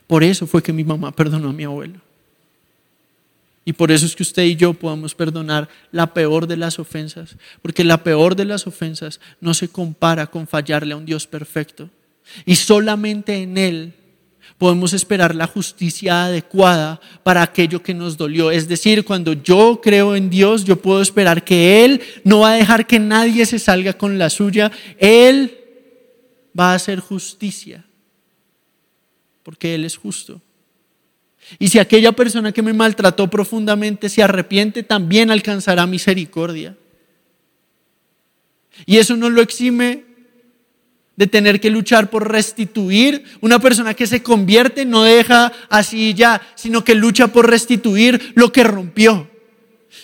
[0.06, 2.00] Por eso fue que mi mamá perdonó a mi abuelo.
[3.68, 7.36] Y por eso es que usted y yo podamos perdonar la peor de las ofensas,
[7.60, 11.90] porque la peor de las ofensas no se compara con fallarle a un Dios perfecto.
[12.46, 13.92] Y solamente en Él
[14.56, 18.50] podemos esperar la justicia adecuada para aquello que nos dolió.
[18.50, 22.56] Es decir, cuando yo creo en Dios, yo puedo esperar que Él no va a
[22.56, 24.72] dejar que nadie se salga con la suya.
[24.96, 25.58] Él
[26.58, 27.84] va a hacer justicia,
[29.42, 30.40] porque Él es justo.
[31.58, 36.76] Y si aquella persona que me maltrató profundamente se arrepiente, también alcanzará misericordia.
[38.86, 40.04] Y eso no lo exime
[41.16, 43.24] de tener que luchar por restituir.
[43.40, 48.52] Una persona que se convierte no deja así ya, sino que lucha por restituir lo
[48.52, 49.28] que rompió.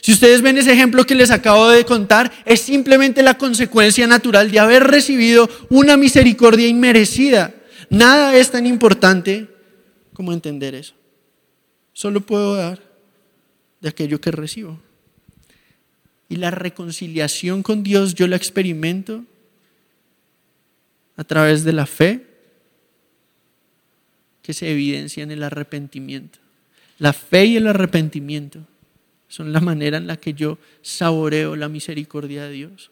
[0.01, 4.51] Si ustedes ven ese ejemplo que les acabo de contar, es simplemente la consecuencia natural
[4.51, 7.55] de haber recibido una misericordia inmerecida.
[7.91, 9.47] Nada es tan importante
[10.15, 10.95] como entender eso.
[11.95, 12.83] Solo puedo dar
[13.81, 14.79] de aquello que recibo.
[16.29, 19.25] Y la reconciliación con Dios yo la experimento
[21.17, 22.27] a través de la fe
[24.43, 26.39] que se evidencia en el arrepentimiento.
[26.99, 28.61] La fe y el arrepentimiento
[29.29, 32.91] son la manera en la que yo saboreo la misericordia de Dios.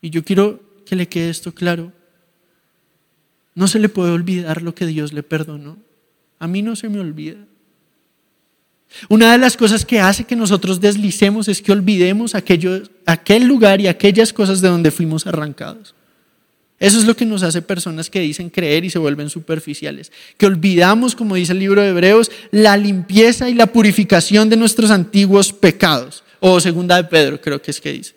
[0.00, 1.92] Y yo quiero que le quede esto claro.
[3.54, 5.85] No se le puede olvidar lo que Dios le perdonó.
[6.38, 7.38] A mí no se me olvida.
[9.08, 13.80] Una de las cosas que hace que nosotros deslicemos es que olvidemos aquello, aquel lugar
[13.80, 15.94] y aquellas cosas de donde fuimos arrancados.
[16.78, 20.12] Eso es lo que nos hace personas que dicen creer y se vuelven superficiales.
[20.36, 24.90] Que olvidamos, como dice el libro de Hebreos, la limpieza y la purificación de nuestros
[24.90, 26.22] antiguos pecados.
[26.38, 28.14] O segunda de Pedro, creo que es que dice.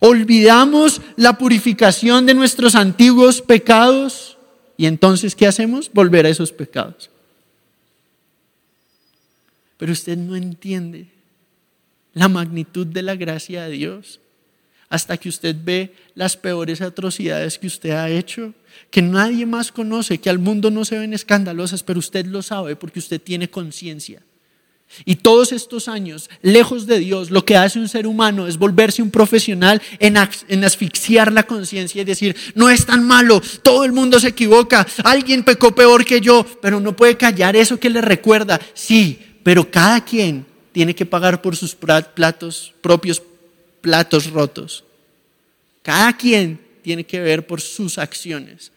[0.00, 4.38] Olvidamos la purificación de nuestros antiguos pecados
[4.80, 5.92] y entonces, ¿qué hacemos?
[5.92, 7.10] Volver a esos pecados.
[9.76, 11.08] Pero usted no entiende
[12.14, 14.20] la magnitud de la gracia de Dios
[14.88, 18.54] hasta que usted ve las peores atrocidades que usted ha hecho,
[18.90, 22.74] que nadie más conoce, que al mundo no se ven escandalosas, pero usted lo sabe
[22.74, 24.22] porque usted tiene conciencia.
[25.04, 29.02] Y todos estos años, lejos de Dios, lo que hace un ser humano es volverse
[29.02, 30.16] un profesional en,
[30.64, 35.44] asfixiar la conciencia y decir, no es tan malo, todo el mundo se equivoca, alguien
[35.44, 38.60] pecó peor que yo, pero no puede callar eso que le recuerda.
[38.74, 43.22] Sí, pero cada quien tiene que pagar por sus platos, propios
[43.80, 44.84] platos rotos.
[45.82, 48.72] Cada quien tiene que ver por sus acciones.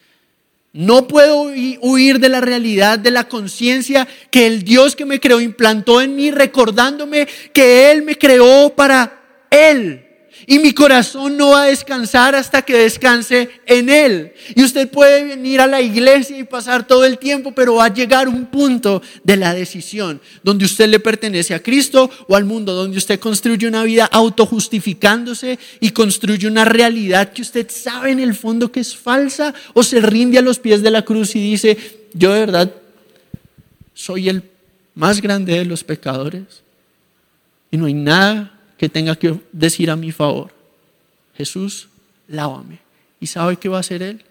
[0.74, 5.40] No puedo huir de la realidad de la conciencia que el Dios que me creó
[5.40, 10.13] implantó en mí, recordándome que Él me creó para Él.
[10.46, 14.34] Y mi corazón no va a descansar hasta que descanse en Él.
[14.56, 17.94] Y usted puede venir a la iglesia y pasar todo el tiempo, pero va a
[17.94, 22.74] llegar un punto de la decisión donde usted le pertenece a Cristo o al mundo,
[22.74, 28.36] donde usted construye una vida autojustificándose y construye una realidad que usted sabe en el
[28.36, 31.78] fondo que es falsa o se rinde a los pies de la cruz y dice,
[32.14, 32.74] yo de verdad
[33.94, 34.44] soy el
[34.96, 36.64] más grande de los pecadores
[37.72, 38.53] y no hay nada
[38.84, 40.54] que tenga que decir a mi favor.
[41.38, 41.88] Jesús,
[42.28, 42.80] lávame.
[43.22, 44.26] ¿Y sabe qué va a hacer Él?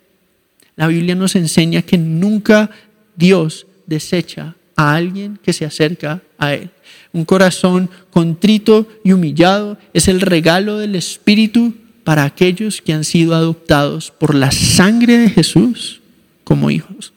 [0.77, 2.71] La Biblia nos enseña que nunca
[3.17, 6.69] Dios desecha a alguien que se acerca a Él.
[7.15, 11.73] Un corazón contrito y humillado es el regalo del Espíritu
[12.05, 16.03] para aquellos que han sido adoptados por la sangre de Jesús
[16.44, 17.15] como hijos.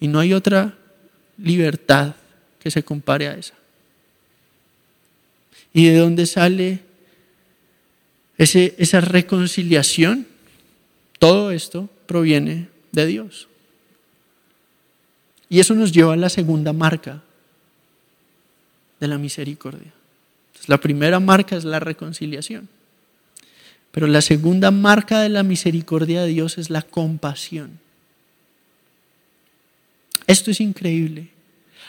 [0.00, 0.78] Y no hay otra
[1.36, 2.14] libertad
[2.62, 3.54] que se compare a esa.
[5.72, 6.80] ¿Y de dónde sale
[8.38, 10.26] ese, esa reconciliación?
[11.18, 13.48] Todo esto proviene de Dios.
[15.48, 17.22] Y eso nos lleva a la segunda marca
[19.00, 19.92] de la misericordia.
[20.66, 22.68] la primera marca es la reconciliación.
[23.90, 27.80] Pero la segunda marca de la misericordia de Dios es la compasión.
[30.26, 31.30] Esto es increíble.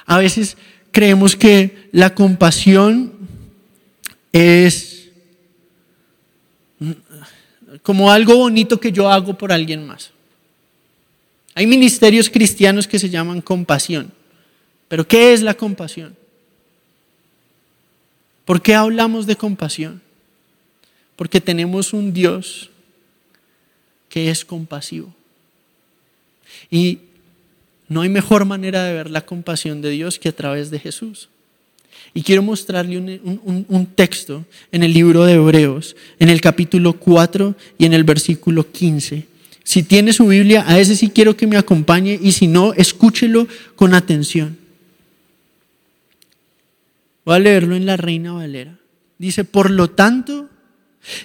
[0.05, 0.57] A veces
[0.91, 3.13] creemos que la compasión
[4.31, 5.09] es
[7.81, 10.11] como algo bonito que yo hago por alguien más.
[11.53, 14.11] Hay ministerios cristianos que se llaman compasión.
[14.87, 16.15] Pero ¿qué es la compasión?
[18.45, 20.01] ¿Por qué hablamos de compasión?
[21.15, 22.69] Porque tenemos un Dios
[24.09, 25.13] que es compasivo.
[26.69, 26.99] Y
[27.91, 31.27] no hay mejor manera de ver la compasión de Dios que a través de Jesús.
[32.13, 37.83] Y quiero mostrarle un, texto en el libro de Hebreos, en el capítulo 4 y
[37.83, 39.27] en el versículo 15.
[39.65, 43.45] Si tiene su Biblia, a ese sí quiero que me acompañe y si no, escúchelo
[43.75, 44.57] con atención.
[47.25, 48.79] Voy a leerlo en la Reina Valera.
[49.17, 50.47] Dice, por lo tanto,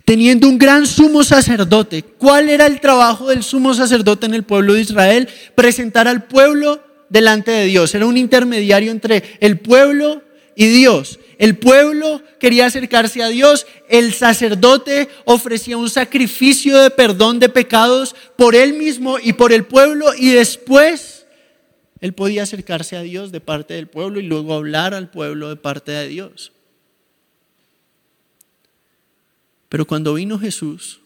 [0.04, 4.74] teniendo un gran sumo sacerdote, ¿cuál era el trabajo del sumo sacerdote en el pueblo
[4.74, 5.28] de Israel?
[5.54, 7.94] Presentar al pueblo delante de Dios.
[7.94, 10.22] Era un intermediario entre el pueblo
[10.54, 11.18] y Dios.
[11.38, 18.16] El pueblo quería acercarse a Dios, el sacerdote ofrecía un sacrificio de perdón de pecados
[18.36, 21.26] por él mismo y por el pueblo y después
[22.00, 25.56] él podía acercarse a Dios de parte del pueblo y luego hablar al pueblo de
[25.56, 26.52] parte de Dios.
[29.76, 31.00] Pero cuando vino Jesús,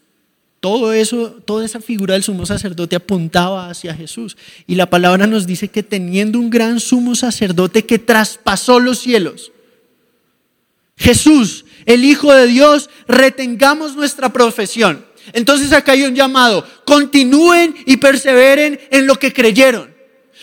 [0.61, 4.37] todo eso, toda esa figura del sumo sacerdote apuntaba hacia Jesús.
[4.65, 9.51] Y la palabra nos dice que teniendo un gran sumo sacerdote que traspasó los cielos,
[10.95, 15.05] Jesús, el Hijo de Dios, retengamos nuestra profesión.
[15.33, 19.90] Entonces acá hay un llamado, continúen y perseveren en lo que creyeron.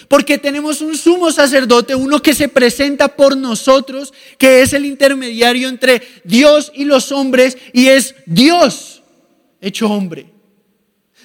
[0.08, 5.68] Porque tenemos un sumo sacerdote, uno que se presenta por nosotros, que es el intermediario
[5.68, 9.02] entre Dios y los hombres, y es Dios
[9.60, 10.38] hecho hombre.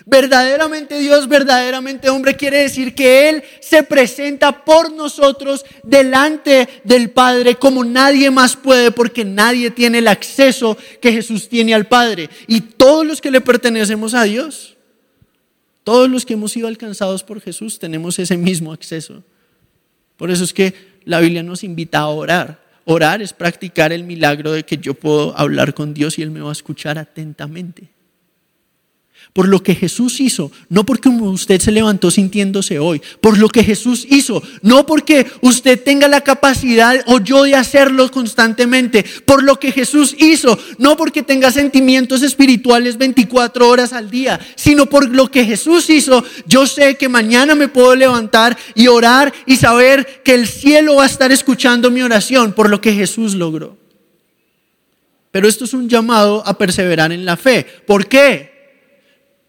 [0.06, 7.56] Verdaderamente Dios, verdaderamente hombre, quiere decir que Él se presenta por nosotros delante del Padre
[7.56, 12.30] como nadie más puede, porque nadie tiene el acceso que Jesús tiene al Padre.
[12.48, 14.73] Y todos los que le pertenecemos a Dios,
[15.84, 19.24] todos los que hemos sido alcanzados por Jesús, tenemos ese mismo acceso.
[20.18, 20.74] Por eso es que
[21.06, 22.64] la Biblia nos invita a orar.
[22.86, 26.42] Orar es practicar el milagro de que yo puedo hablar con Dios y Él me
[26.42, 27.93] va a escuchar atentamente
[29.34, 33.64] por lo que Jesús hizo, no porque usted se levantó sintiéndose hoy, por lo que
[33.64, 39.60] Jesús hizo, no porque usted tenga la capacidad o yo de hacerlo constantemente, por lo
[39.60, 45.32] que Jesús hizo, no porque tenga sentimientos espirituales 24 horas al día, sino por lo
[45.32, 50.36] que Jesús hizo, yo sé que mañana me puedo levantar y orar y saber que
[50.36, 53.78] el cielo va a estar escuchando mi oración por lo que Jesús logró.
[55.32, 57.66] Pero esto es un llamado a perseverar en la fe.
[57.88, 58.53] ¿Por qué?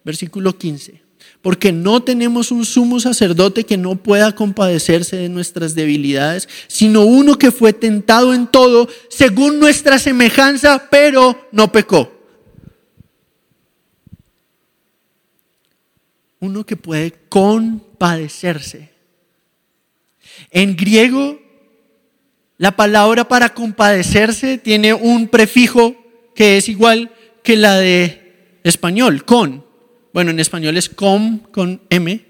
[0.05, 1.03] Versículo 15.
[1.41, 7.37] Porque no tenemos un sumo sacerdote que no pueda compadecerse de nuestras debilidades, sino uno
[7.37, 12.11] que fue tentado en todo según nuestra semejanza, pero no pecó.
[16.39, 18.91] Uno que puede compadecerse.
[20.51, 21.39] En griego,
[22.57, 25.95] la palabra para compadecerse tiene un prefijo
[26.35, 27.11] que es igual
[27.43, 29.64] que la de español, con.
[30.15, 32.25] Bueno, en español es com con M.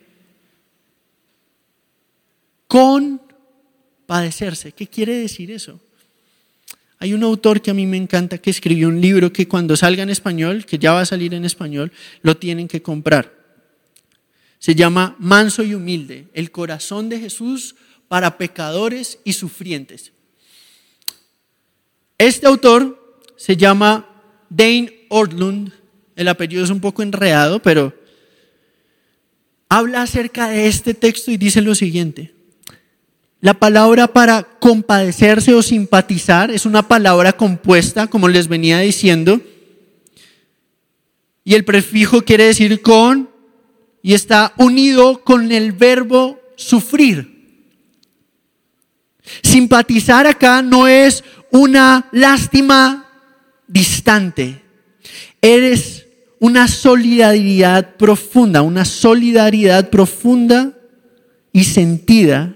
[2.66, 3.22] Con
[4.08, 4.72] padecerse.
[4.72, 5.80] ¿Qué quiere decir eso?
[6.98, 10.02] Hay un autor que a mí me encanta que escribió un libro que cuando salga
[10.02, 11.92] en español, que ya va a salir en español,
[12.24, 13.32] lo tienen que comprar.
[14.58, 17.76] Se llama Manso y Humilde, el corazón de Jesús
[18.08, 20.12] para pecadores y sufrientes.
[22.18, 24.10] Este autor se llama
[24.50, 25.85] Dane Ortlund
[26.16, 27.94] el apellido es un poco enredado, pero
[29.70, 32.34] habla acerca de este texto y dice lo siguiente.
[33.42, 39.42] La palabra para compadecerse o simpatizar es una palabra compuesta, como les venía diciendo,
[41.44, 43.30] y el prefijo quiere decir con
[44.02, 47.36] y está unido con el verbo sufrir.
[49.44, 53.10] Simpatizar acá no es una lástima
[53.68, 54.62] distante.
[55.42, 56.05] Eres
[56.40, 60.78] una solidaridad profunda, una solidaridad profunda
[61.52, 62.56] y sentida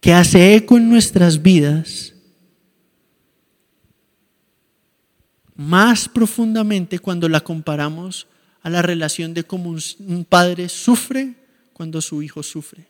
[0.00, 2.14] que hace eco en nuestras vidas
[5.56, 8.28] más profundamente cuando la comparamos
[8.62, 11.34] a la relación de cómo un padre sufre
[11.72, 12.86] cuando su hijo sufre.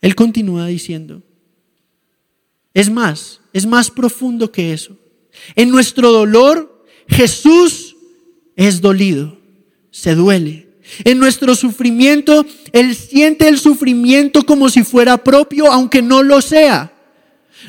[0.00, 1.22] Él continúa diciendo,
[2.72, 4.96] es más, es más profundo que eso.
[5.54, 7.96] En nuestro dolor, Jesús
[8.56, 9.38] es dolido,
[9.90, 10.68] se duele.
[11.04, 16.92] En nuestro sufrimiento, Él siente el sufrimiento como si fuera propio, aunque no lo sea.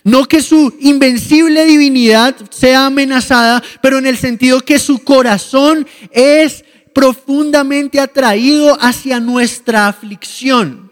[0.04, 6.66] No que su invencible divinidad sea amenazada, pero en el sentido que su corazón es
[6.94, 10.92] profundamente atraído hacia nuestra aflicción.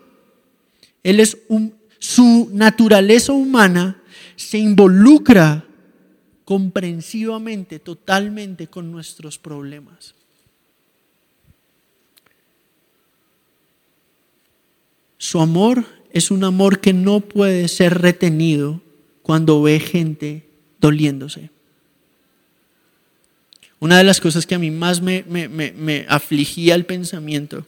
[1.03, 1.38] Él es
[1.99, 4.03] su naturaleza humana
[4.36, 5.65] se involucra
[6.54, 10.14] comprensivamente, totalmente con nuestros problemas.
[15.18, 18.84] Su amor es un amor que no puede ser retenido
[19.24, 20.47] cuando ve gente
[20.80, 21.49] doliéndose.
[23.80, 27.66] Una de las cosas que a mí más me, me, afligía el pensamiento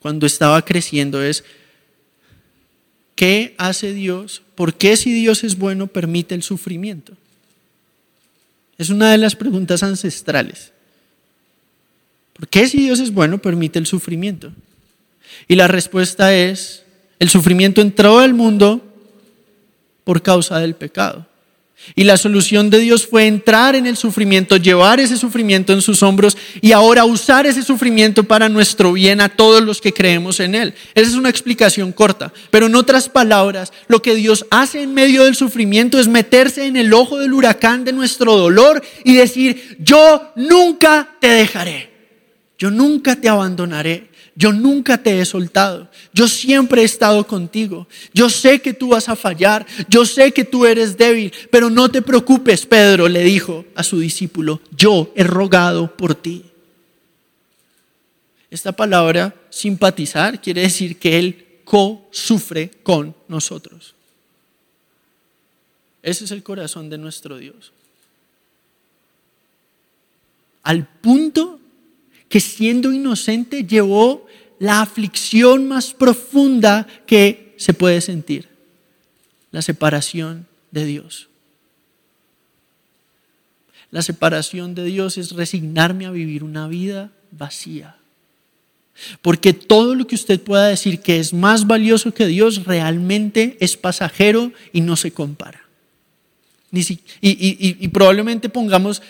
[0.00, 1.44] cuando estaba creciendo es,
[3.14, 4.42] ¿qué hace Dios?
[4.56, 7.16] ¿Por qué si Dios es bueno permite el sufrimiento?
[8.82, 10.72] Es una de las preguntas ancestrales.
[12.32, 14.52] ¿Por qué si Dios es bueno permite el sufrimiento?
[15.46, 16.82] Y la respuesta es,
[17.20, 18.84] el sufrimiento entró al mundo
[20.02, 21.28] por causa del pecado.
[21.94, 26.02] Y la solución de Dios fue entrar en el sufrimiento, llevar ese sufrimiento en sus
[26.02, 30.54] hombros y ahora usar ese sufrimiento para nuestro bien a todos los que creemos en
[30.54, 30.74] Él.
[30.94, 35.24] Esa es una explicación corta, pero en otras palabras, lo que Dios hace en medio
[35.24, 40.32] del sufrimiento es meterse en el ojo del huracán de nuestro dolor y decir, yo
[40.36, 41.90] nunca te dejaré,
[42.58, 45.90] yo nunca te abandonaré, yo nunca te he soltado.
[46.12, 47.86] Yo siempre he estado contigo.
[48.14, 49.66] Yo sé que tú vas a fallar.
[49.88, 51.32] Yo sé que tú eres débil.
[51.50, 54.60] Pero no te preocupes, Pedro le dijo a su discípulo.
[54.76, 56.44] Yo he rogado por ti.
[58.50, 63.94] Esta palabra simpatizar quiere decir que Él co-sufre con nosotros.
[66.02, 67.72] Ese es el corazón de nuestro Dios.
[70.62, 71.60] Al punto
[72.32, 74.26] que siendo inocente llevó
[74.58, 78.48] la aflicción más profunda que se puede sentir,
[79.50, 81.28] la separación de Dios.
[83.90, 87.96] La separación de Dios es resignarme a vivir una vida vacía.
[89.20, 93.76] Porque todo lo que usted pueda decir que es más valioso que Dios realmente es
[93.76, 95.60] pasajero y no se compara.
[97.20, 99.02] y, probablemente pongamos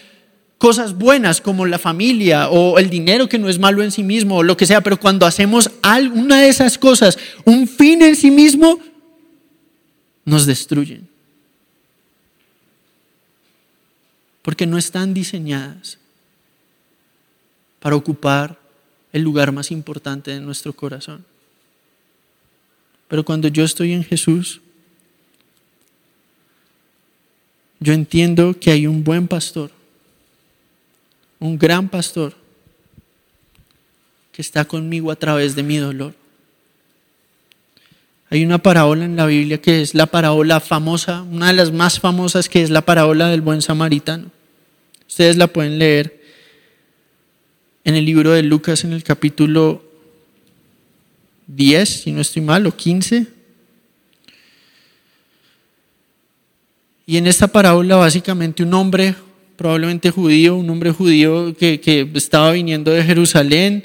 [0.63, 4.37] cosas buenas como la familia o el dinero que no es malo en sí mismo
[4.37, 8.31] o lo que sea, pero cuando hacemos alguna de esas cosas un fin en sí
[8.31, 8.79] mismo,
[10.25, 11.09] nos destruyen.
[14.43, 15.99] Porque no están diseñadas
[17.81, 18.57] para ocupar
[19.13, 21.25] el lugar más importante de nuestro corazón.
[23.09, 24.61] Pero cuando yo estoy en Jesús,
[27.81, 29.82] yo entiendo que hay un buen pastor
[31.43, 32.35] un gran pastor
[34.31, 36.15] que está conmigo a través de mi dolor.
[38.31, 41.99] Hay una parábola en la Biblia que es la parábola famosa, una de las más
[41.99, 44.31] famosas que es la parábola del buen samaritano.
[45.09, 46.23] Ustedes la pueden leer
[47.85, 49.83] en el libro de Lucas en el capítulo
[51.49, 53.27] 10, si no estoy mal, o 15.
[57.05, 59.17] Y en esta parábola básicamente un hombre
[59.57, 63.85] probablemente judío, un hombre judío que, estaba viniendo de Jerusalén,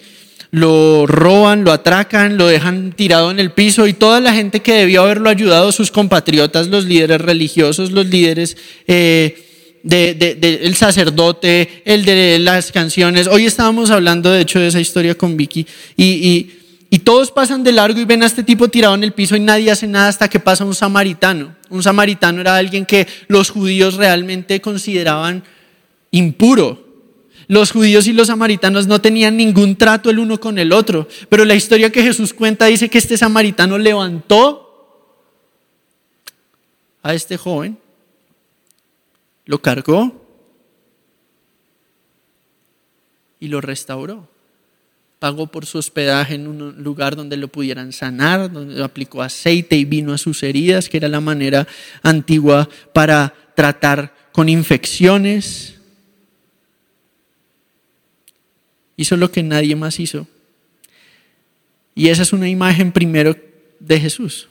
[0.52, 4.74] lo roban, lo atracan, lo dejan tirado en el piso y toda la gente que
[4.74, 8.56] debió haberlo ayudado, sus compatriotas, los líderes religiosos, los líderes
[8.88, 9.44] eh,
[9.84, 13.28] del sacerdote, el de las canciones.
[13.28, 16.50] Hoy estábamos hablando de hecho de esa historia con Vicky y,
[16.90, 19.42] y todos pasan de largo y ven a este tipo tirado en el piso y
[19.42, 21.56] nadie hace nada hasta que pasa un samaritano.
[21.70, 25.44] Un samaritano era alguien que los judíos realmente consideraban
[26.12, 26.86] impuro.
[27.48, 31.46] Los judíos y los samaritanos no tenían ningún trato el uno con el otro, pero
[31.46, 34.68] la historia que Jesús cuenta dice que este samaritano levantó
[37.02, 37.78] a este joven,
[39.46, 40.28] lo cargó
[43.40, 44.28] y lo restauró.
[45.20, 49.86] Pagó por su hospedaje en un lugar donde lo pudieran sanar, donde aplicó aceite y
[49.86, 51.68] vino a sus heridas, que era la manera
[52.04, 55.77] antigua para tratar con infecciones.
[58.98, 60.28] Hizo lo que nadie más hizo.
[61.96, 63.36] Y esa es una imagen primero
[63.80, 64.50] de Jesús.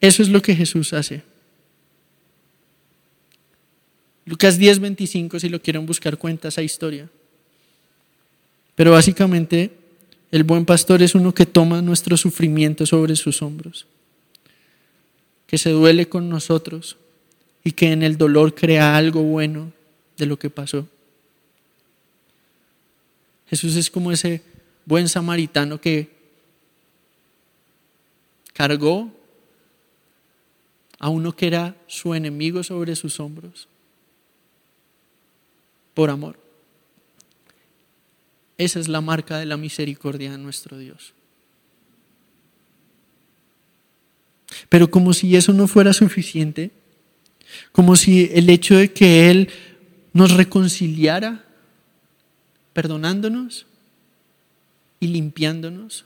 [0.00, 1.22] Eso es lo que Jesús hace.
[4.24, 7.08] Lucas 10:25, si lo quieren buscar, cuenta esa historia.
[8.74, 9.72] Pero básicamente
[10.30, 13.86] el buen pastor es uno que toma nuestro sufrimiento sobre sus hombros,
[15.46, 16.96] que se duele con nosotros
[17.64, 19.72] y que en el dolor crea algo bueno
[20.18, 20.86] de lo que pasó.
[23.50, 24.42] Jesús es como ese
[24.84, 26.10] buen samaritano que
[28.52, 29.10] cargó
[30.98, 33.68] a uno que era su enemigo sobre sus hombros
[35.94, 36.38] por amor.
[38.56, 41.14] Esa es la marca de la misericordia de nuestro Dios.
[44.68, 46.70] Pero como si eso no fuera suficiente,
[47.72, 49.48] como si el hecho de que Él
[50.12, 51.44] nos reconciliara,
[52.78, 53.66] perdonándonos
[55.00, 56.04] y limpiándonos.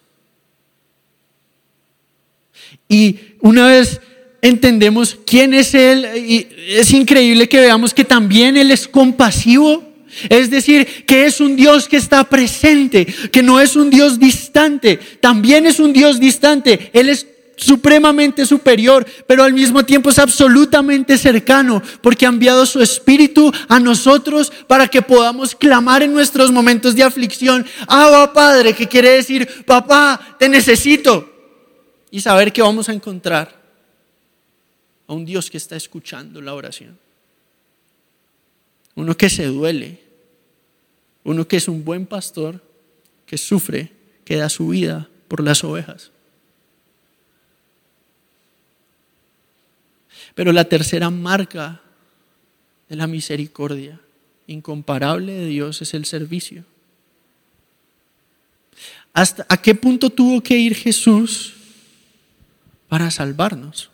[2.89, 4.01] Y una vez
[4.41, 9.87] entendemos quién es Él, y es increíble que veamos que también Él es compasivo.
[10.31, 14.99] Es decir, que es un Dios que está presente, que no es un Dios distante,
[15.21, 16.91] también es un Dios distante.
[16.95, 17.27] Él es
[17.63, 23.79] supremamente superior, pero al mismo tiempo es absolutamente cercano, porque ha enviado su Espíritu a
[23.79, 29.49] nosotros para que podamos clamar en nuestros momentos de aflicción, Abba Padre, que quiere decir,
[29.65, 31.29] papá, te necesito,
[32.11, 33.61] y saber que vamos a encontrar
[35.07, 36.99] a un Dios que está escuchando la oración,
[38.95, 40.01] uno que se duele,
[41.25, 42.61] uno que es un buen pastor,
[43.25, 43.93] que sufre,
[44.25, 46.11] que da su vida por las ovejas.
[50.35, 51.81] Pero la tercera marca
[52.89, 54.01] de la misericordia
[54.47, 56.65] incomparable de Dios es el servicio.
[59.13, 61.55] ¿Hasta a qué punto tuvo que ir Jesús
[62.89, 63.91] para salvarnos?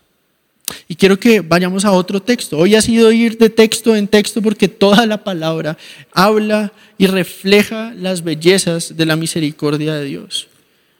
[0.87, 2.57] Y quiero que vayamos a otro texto.
[2.57, 5.77] Hoy ha sido ir de texto en texto porque toda la palabra
[6.11, 10.48] habla y refleja las bellezas de la misericordia de Dios.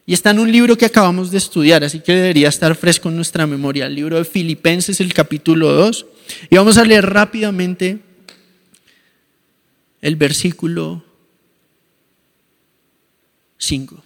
[0.09, 3.15] Y está en un libro que acabamos de estudiar, así que debería estar fresco en
[3.15, 6.07] nuestra memoria, el libro de Filipenses, el capítulo 2.
[6.49, 7.99] Y vamos a leer rápidamente
[10.01, 11.03] el versículo
[13.59, 14.03] 5.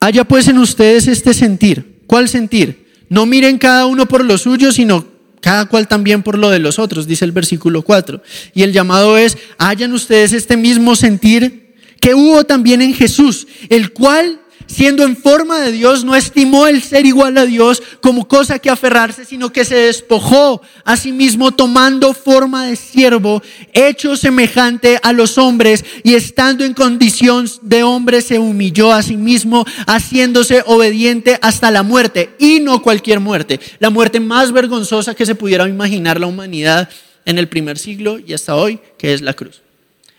[0.00, 2.04] Haya pues en ustedes este sentir.
[2.06, 2.90] ¿Cuál sentir?
[3.10, 5.06] No miren cada uno por lo suyo, sino
[5.42, 8.22] cada cual también por lo de los otros, dice el versículo 4.
[8.54, 11.65] Y el llamado es, hayan ustedes este mismo sentir
[12.06, 14.38] que hubo también en Jesús, el cual,
[14.68, 18.70] siendo en forma de Dios, no estimó el ser igual a Dios como cosa que
[18.70, 23.42] aferrarse, sino que se despojó a sí mismo tomando forma de siervo,
[23.72, 29.16] hecho semejante a los hombres y estando en condición de hombre se humilló a sí
[29.16, 35.26] mismo, haciéndose obediente hasta la muerte y no cualquier muerte, la muerte más vergonzosa que
[35.26, 36.88] se pudiera imaginar la humanidad
[37.24, 39.60] en el primer siglo y hasta hoy, que es la cruz.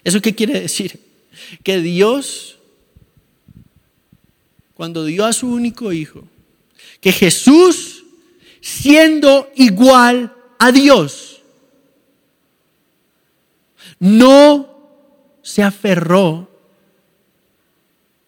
[0.03, 1.06] ¿Eso qué quiere decir?
[1.63, 2.57] Que Dios,
[4.73, 6.23] cuando dio a su único hijo,
[7.01, 8.03] que Jesús,
[8.61, 11.41] siendo igual a Dios,
[13.99, 14.77] no
[15.41, 16.49] se aferró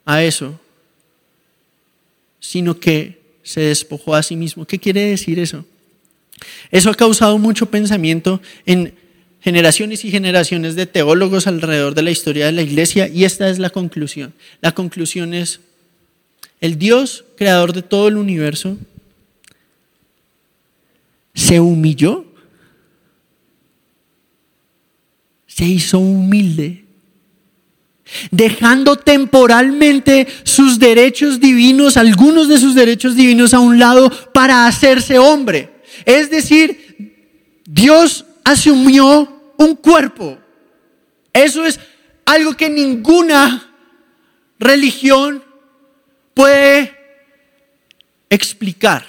[0.06, 0.60] a eso,
[2.40, 4.66] sino que se despojó a sí mismo.
[4.66, 5.66] ¿Qué quiere decir eso?
[6.72, 8.96] Eso ha causado mucho pensamiento en
[9.42, 13.60] generaciones y generaciones de teólogos alrededor de la historia de la iglesia y esta es
[13.60, 14.34] la conclusión.
[14.62, 15.62] La conclusión es,
[16.60, 18.78] el Dios, creador de todo el universo,
[21.34, 22.26] se humilló,
[25.48, 26.84] se hizo humilde,
[28.32, 35.18] dejando temporalmente sus derechos divinos, algunos de sus derechos divinos a un lado para hacerse
[35.18, 35.70] hombre.
[36.06, 37.16] Es decir,
[37.66, 40.38] Dios asumió un cuerpo.
[41.32, 41.80] Eso es
[42.26, 43.72] algo que ninguna
[44.58, 45.44] religión
[46.34, 46.96] puede
[48.30, 49.06] explicar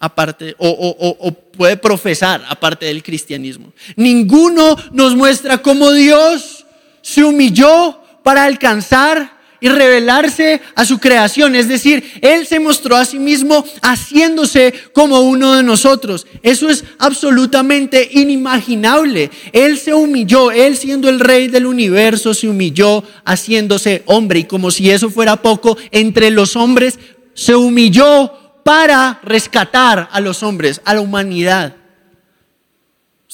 [0.00, 3.72] aparte o, puede profesar aparte del cristianismo.
[3.96, 6.66] Ninguno nos muestra cómo Dios
[7.02, 11.56] se humilló para alcanzar y revelarse a su creación.
[11.56, 16.26] Es decir, Él se mostró a sí mismo haciéndose como uno de nosotros.
[16.42, 19.30] Eso es absolutamente inimaginable.
[19.52, 24.40] Él se humilló, Él siendo el rey del universo, se humilló haciéndose hombre.
[24.40, 26.98] Y como si eso fuera poco, entre los hombres
[27.34, 28.32] se humilló
[28.64, 31.76] para rescatar a los hombres, a la humanidad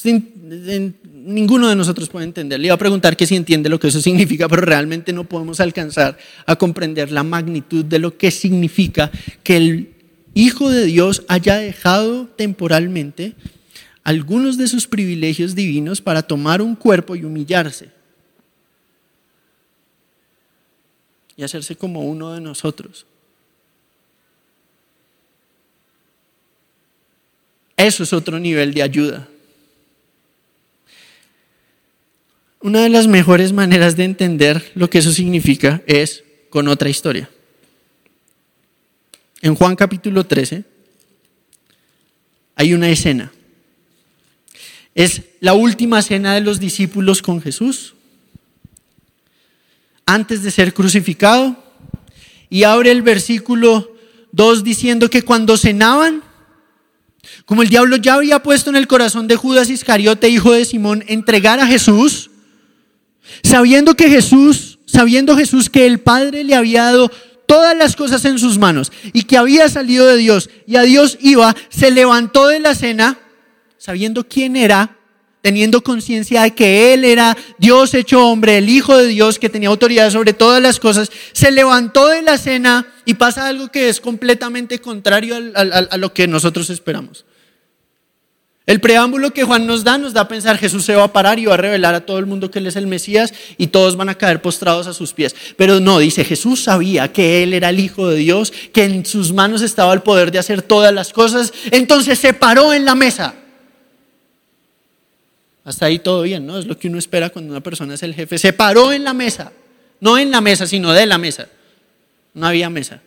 [0.03, 2.61] ninguno de nosotros puede entender.
[2.61, 5.61] Le iba a preguntar que si entiende lo que eso significa, pero realmente no podemos
[5.61, 9.11] alcanzar a comprender la magnitud de lo que significa
[9.43, 9.91] que el
[10.37, 13.35] Hijo de Dios haya dejado temporalmente
[14.03, 17.95] algunos de sus privilegios divinos para tomar un cuerpo y humillarse.
[21.37, 23.07] y hacerse como uno de nosotros.
[27.77, 29.29] Eso es otro nivel de ayuda.
[32.65, 37.29] Una de las mejores maneras de entender lo que eso significa es con otra historia.
[39.43, 40.65] En Juan capítulo 13
[42.57, 43.31] hay una escena.
[44.95, 47.97] Es la última cena de los discípulos con Jesús
[50.07, 51.63] antes de ser crucificado.
[52.49, 53.95] Y abre el versículo
[54.33, 56.23] 2 diciendo que cuando cenaban,
[57.45, 61.05] como el diablo ya había puesto en el corazón de Judas Iscariote, hijo de Simón,
[61.09, 62.31] entregar a Jesús,
[63.43, 67.11] sabiendo que Jesús, sabiendo Jesús que el Padre le había dado
[67.47, 71.19] todas las cosas en sus manos y que había salido de Dios y a Dios
[71.21, 73.19] iba, se levantó de la cena,
[73.79, 74.97] sabiendo quién era,
[75.43, 79.69] teniendo conciencia de que Él era Dios hecho hombre, el Hijo de Dios que tenía
[79.69, 84.01] autoridad sobre todas las cosas, se levantó de la cena y pasa algo que es
[84.01, 87.27] completamente contrario a lo que nosotros esperamos.
[88.67, 91.39] El preámbulo que Juan nos da nos da a pensar Jesús se va a parar
[91.39, 93.97] y va a revelar a todo el mundo que Él es el Mesías y todos
[93.97, 95.37] van a caer postrados a sus pies.
[95.57, 99.35] Pero no, dice Jesús sabía que Él era el Hijo de Dios, que en sus
[99.35, 101.53] manos estaba el poder de hacer todas las cosas.
[101.73, 103.35] Entonces se paró en la mesa.
[105.65, 106.59] Hasta ahí todo bien, ¿no?
[106.59, 108.39] Es lo que uno espera cuando una persona es el jefe.
[108.39, 109.53] Se paró en la mesa.
[110.01, 111.49] No en la mesa, sino de la mesa.
[112.33, 113.03] No había mesa.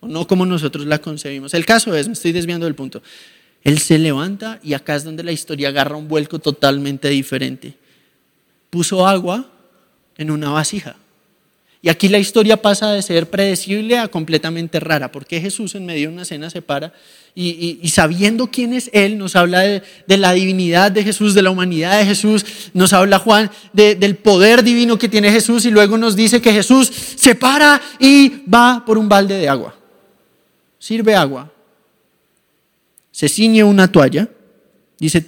[0.00, 1.54] O no como nosotros la concebimos.
[1.54, 3.02] El caso es, me estoy desviando del punto.
[3.62, 7.74] Él se levanta y acá es donde la historia agarra un vuelco totalmente diferente.
[8.70, 9.50] Puso agua
[10.16, 10.96] en una vasija.
[11.82, 16.08] Y aquí la historia pasa de ser predecible a completamente rara, porque Jesús en medio
[16.08, 16.92] de una cena se para
[17.34, 21.98] y, sabiendo quién es Él, nos habla de, la divinidad de Jesús, de la humanidad
[21.98, 22.44] de Jesús,
[22.74, 26.92] nos habla Juan del poder divino que tiene Jesús y luego nos dice que Jesús
[27.16, 29.74] se para y va por un balde de agua.
[30.78, 31.50] Sirve agua,
[33.10, 34.28] se ciñe una toalla,
[34.98, 35.26] dice,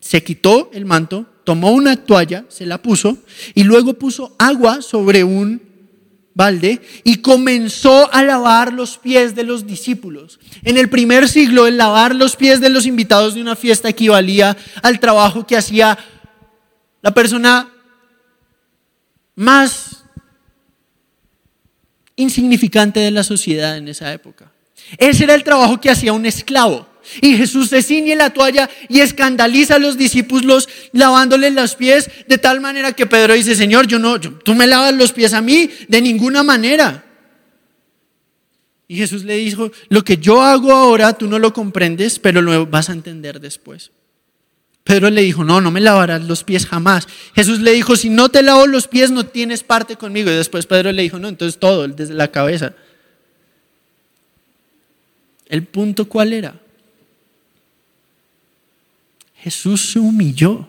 [0.00, 3.18] se quitó el manto, tomó una toalla, se la puso
[3.54, 5.60] y luego puso agua sobre un
[6.34, 10.38] balde y comenzó a lavar los pies de los discípulos.
[10.62, 14.56] En el primer siglo, el lavar los pies de los invitados de una fiesta equivalía
[14.82, 15.98] al trabajo que hacía
[17.00, 17.72] la persona
[19.34, 20.04] más
[22.16, 24.52] insignificante de la sociedad en esa época.
[24.98, 26.86] Ese era el trabajo que hacía un esclavo.
[27.20, 32.38] Y Jesús se ciñe la toalla y escandaliza a los discípulos lavándoles los pies de
[32.38, 35.70] tal manera que Pedro dice, Señor, yo no, tú me lavas los pies a mí
[35.88, 37.04] de ninguna manera.
[38.88, 42.66] Y Jesús le dijo, lo que yo hago ahora tú no lo comprendes, pero lo
[42.66, 43.90] vas a entender después.
[44.84, 47.08] Pedro le dijo, no, no me lavarás los pies jamás.
[47.34, 50.30] Jesús le dijo, si no te lavo los pies no tienes parte conmigo.
[50.30, 52.74] Y después Pedro le dijo, no, entonces todo, desde la cabeza.
[55.48, 56.60] ¿El punto cuál era?
[59.36, 60.68] Jesús se humilló.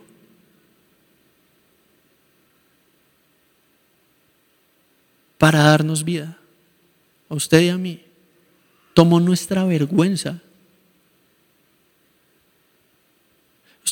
[5.37, 6.37] para darnos vida,
[7.29, 8.03] a usted y a mí.
[8.93, 10.41] Tomó nuestra vergüenza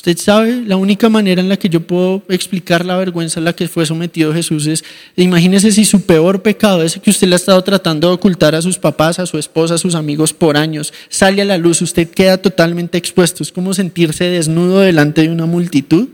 [0.06, 3.54] Usted sabe, la única manera en la que yo puedo explicar la vergüenza a la
[3.54, 4.84] que fue sometido Jesús es,
[5.16, 8.62] imagínese si su peor pecado, ese que usted le ha estado tratando de ocultar a
[8.62, 12.08] sus papás, a su esposa, a sus amigos por años, sale a la luz, usted
[12.08, 13.42] queda totalmente expuesto.
[13.42, 16.08] Es como sentirse desnudo delante de una multitud.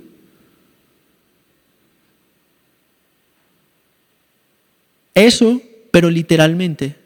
[5.15, 6.97] Eso, pero literalmente,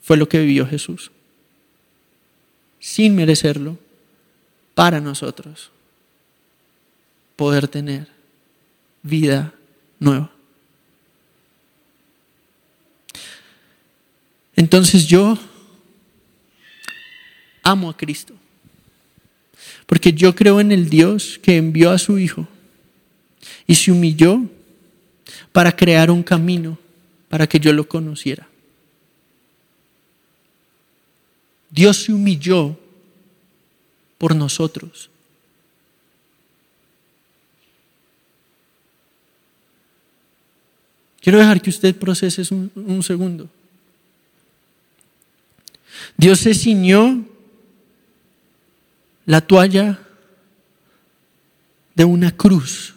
[0.00, 1.10] fue lo que vivió Jesús,
[2.78, 3.76] sin merecerlo,
[4.74, 5.70] para nosotros
[7.40, 8.06] poder tener
[9.02, 9.54] vida
[9.98, 10.30] nueva.
[14.54, 15.38] Entonces yo
[17.62, 18.34] amo a Cristo,
[19.86, 22.46] porque yo creo en el Dios que envió a su Hijo
[23.66, 24.42] y se humilló
[25.50, 26.78] para crear un camino
[27.30, 28.46] para que yo lo conociera.
[31.70, 32.78] Dios se humilló
[34.18, 35.09] por nosotros.
[41.20, 43.48] Quiero dejar que usted procese un, un segundo.
[46.16, 47.24] Dios se ciñó
[49.26, 50.00] la toalla
[51.94, 52.94] de una cruz.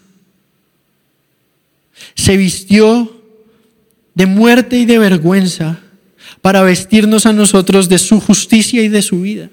[2.16, 3.22] Se vistió
[4.16, 5.80] de muerte y de vergüenza
[6.42, 9.50] para vestirnos a nosotros de su justicia y de su vida.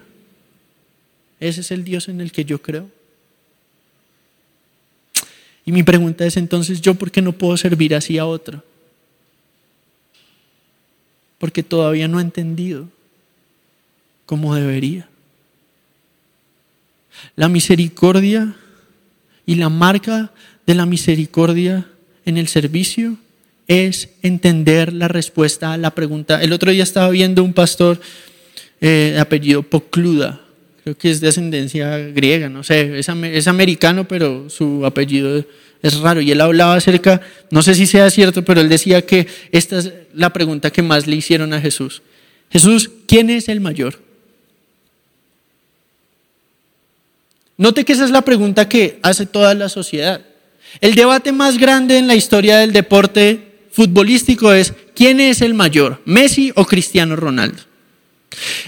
[1.39, 2.91] Ese es el Dios en el que yo creo.
[5.65, 8.63] Y mi pregunta es entonces, ¿yo por qué no puedo servir así a otro?
[11.41, 12.87] porque todavía no ha entendido
[14.27, 15.09] como debería.
[17.35, 18.55] La misericordia
[19.47, 20.33] y la marca
[20.67, 21.89] de la misericordia
[22.27, 23.17] en el servicio
[23.67, 26.43] es entender la respuesta a la pregunta.
[26.43, 27.99] El otro día estaba viendo un pastor
[28.83, 30.43] eh, apellido Pocluda,
[30.97, 35.45] que es de ascendencia griega, no sé, es, es americano, pero su apellido
[35.83, 36.21] es raro.
[36.21, 37.21] Y él hablaba acerca,
[37.51, 41.07] no sé si sea cierto, pero él decía que esta es la pregunta que más
[41.07, 42.03] le hicieron a Jesús.
[42.51, 43.99] Jesús, ¿quién es el mayor?
[47.57, 50.23] Note que esa es la pregunta que hace toda la sociedad.
[50.81, 56.01] El debate más grande en la historia del deporte futbolístico es ¿quién es el mayor?
[56.05, 57.63] ¿Messi o Cristiano Ronaldo?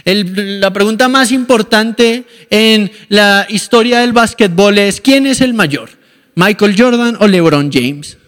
[0.05, 5.91] La pregunta más importante en la historia del básquetbol es ¿quién es el mayor?
[6.35, 8.19] ¿Michael Jordan o LeBron James?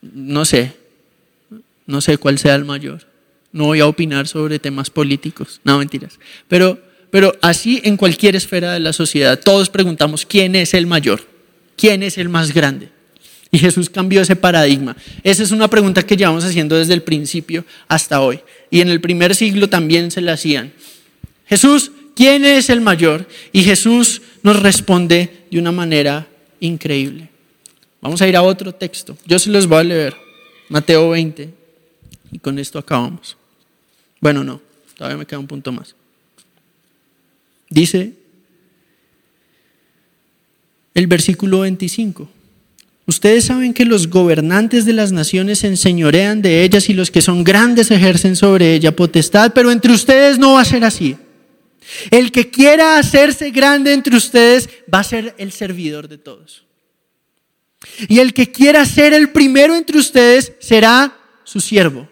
[0.00, 0.74] No sé,
[1.86, 3.06] no sé cuál sea el mayor.
[3.52, 6.18] No voy a opinar sobre temas políticos, no mentiras.
[6.48, 6.78] Pero,
[7.10, 11.26] pero así en cualquier esfera de la sociedad, todos preguntamos quién es el mayor,
[11.76, 12.90] quién es el más grande.
[13.50, 14.96] Y Jesús cambió ese paradigma.
[15.22, 18.40] Esa es una pregunta que llevamos haciendo desde el principio hasta hoy.
[18.70, 20.72] Y en el primer siglo también se la hacían.
[21.46, 23.26] Jesús, ¿quién es el mayor?
[23.52, 26.28] Y Jesús nos responde de una manera
[26.60, 27.30] increíble.
[28.02, 29.16] Vamos a ir a otro texto.
[29.26, 30.16] Yo se los voy a leer.
[30.68, 31.48] Mateo 20.
[32.32, 33.36] Y con esto acabamos.
[34.20, 34.60] Bueno, no,
[34.96, 35.94] todavía me queda un punto más.
[37.70, 38.12] Dice
[40.94, 42.28] el versículo 25.
[43.08, 47.22] Ustedes saben que los gobernantes de las naciones se enseñorean de ellas y los que
[47.22, 51.16] son grandes ejercen sobre ella potestad, pero entre ustedes no va a ser así.
[52.10, 56.66] El que quiera hacerse grande entre ustedes va a ser el servidor de todos.
[58.08, 62.10] Y el que quiera ser el primero entre ustedes será su siervo.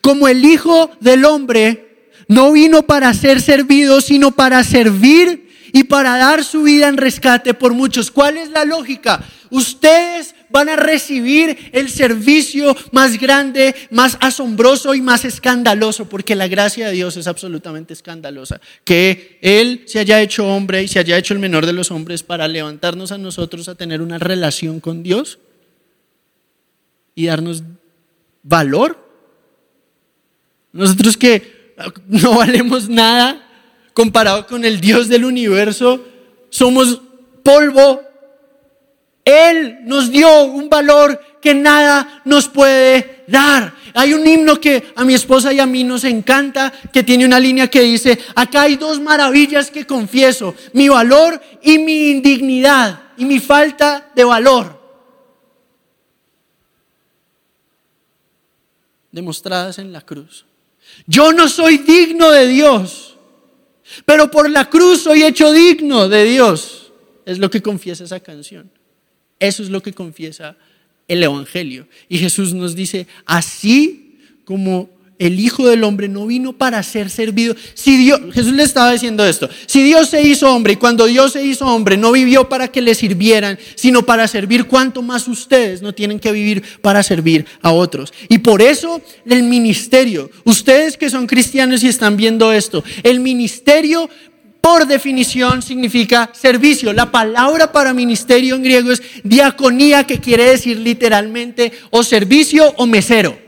[0.00, 5.43] Como el Hijo del Hombre no vino para ser servido, sino para servir
[5.74, 8.12] y para dar su vida en rescate por muchos.
[8.12, 9.24] ¿Cuál es la lógica?
[9.50, 16.46] Ustedes van a recibir el servicio más grande, más asombroso y más escandaloso, porque la
[16.46, 18.60] gracia de Dios es absolutamente escandalosa.
[18.84, 22.22] Que Él se haya hecho hombre y se haya hecho el menor de los hombres
[22.22, 25.40] para levantarnos a nosotros a tener una relación con Dios
[27.16, 27.64] y darnos
[28.44, 29.04] valor.
[30.72, 31.74] Nosotros que
[32.06, 33.43] no valemos nada
[33.94, 36.04] comparado con el Dios del universo,
[36.50, 37.00] somos
[37.42, 38.02] polvo
[39.24, 43.74] él nos dio un valor que nada nos puede dar.
[43.94, 47.40] Hay un himno que a mi esposa y a mí nos encanta, que tiene una
[47.40, 53.24] línea que dice, acá hay dos maravillas que confieso, mi valor y mi indignidad y
[53.24, 54.82] mi falta de valor.
[59.10, 60.44] Demostradas en la cruz.
[61.06, 63.13] Yo no soy digno de Dios,
[64.04, 66.92] pero por la cruz soy hecho digno de Dios.
[67.26, 68.70] Es lo que confiesa esa canción.
[69.38, 70.56] Eso es lo que confiesa
[71.08, 71.88] el Evangelio.
[72.08, 77.54] Y Jesús nos dice, así como el Hijo del Hombre no vino para ser servido.
[77.74, 81.32] Si Dios, Jesús le estaba diciendo esto, si Dios se hizo hombre y cuando Dios
[81.32, 85.82] se hizo hombre no vivió para que le sirvieran, sino para servir, ¿cuánto más ustedes
[85.82, 88.12] no tienen que vivir para servir a otros?
[88.28, 94.08] Y por eso el ministerio, ustedes que son cristianos y están viendo esto, el ministerio
[94.60, 96.94] por definición significa servicio.
[96.94, 102.86] La palabra para ministerio en griego es diaconía, que quiere decir literalmente o servicio o
[102.86, 103.43] mesero.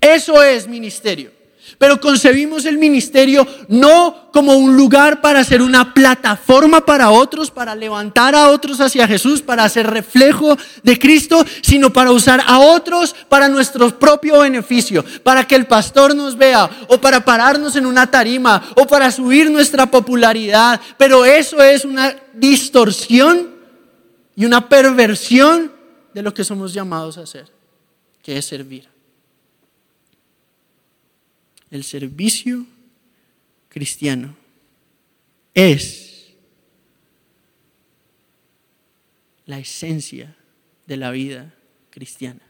[0.00, 1.38] Eso es ministerio.
[1.76, 7.74] Pero concebimos el ministerio no como un lugar para ser una plataforma para otros, para
[7.74, 13.14] levantar a otros hacia Jesús, para hacer reflejo de Cristo, sino para usar a otros
[13.28, 18.10] para nuestro propio beneficio, para que el pastor nos vea o para pararnos en una
[18.10, 20.80] tarima o para subir nuestra popularidad.
[20.96, 23.50] Pero eso es una distorsión
[24.34, 25.72] y una perversión
[26.14, 27.46] de lo que somos llamados a hacer,
[28.22, 28.97] que es servir
[31.70, 32.66] el servicio
[33.68, 34.36] cristiano
[35.54, 36.34] es
[39.46, 40.36] la esencia
[40.86, 41.54] de la vida
[41.90, 42.42] cristiana.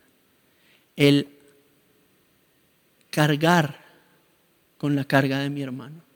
[0.97, 1.29] El
[3.11, 3.85] cargar
[4.79, 6.08] con la carga de mi hermano.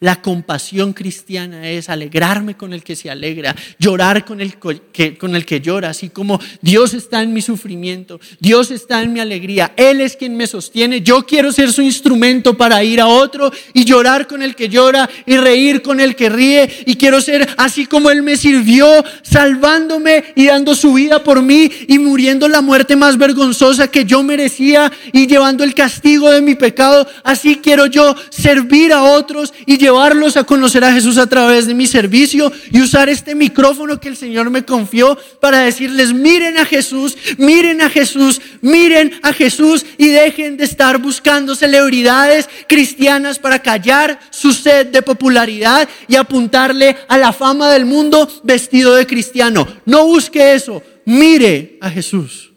[0.00, 4.56] La compasión cristiana es alegrarme con el que se alegra, llorar con el
[4.92, 9.12] que, con el que llora, así como Dios está en mi sufrimiento, Dios está en
[9.12, 13.06] mi alegría, Él es quien me sostiene, yo quiero ser su instrumento para ir a
[13.06, 17.20] otro y llorar con el que llora y reír con el que ríe y quiero
[17.20, 22.48] ser así como Él me sirvió, salvándome y dando su vida por mí y muriendo
[22.48, 27.56] la muerte más vergonzosa que yo merecía y llevando el castigo de mi pecado, así
[27.62, 31.86] quiero yo servir a otros y llevarlos a conocer a Jesús a través de mi
[31.86, 37.16] servicio y usar este micrófono que el Señor me confió para decirles, miren a Jesús,
[37.38, 44.18] miren a Jesús, miren a Jesús y dejen de estar buscando celebridades cristianas para callar
[44.30, 49.66] su sed de popularidad y apuntarle a la fama del mundo vestido de cristiano.
[49.86, 52.52] No busque eso, mire a Jesús.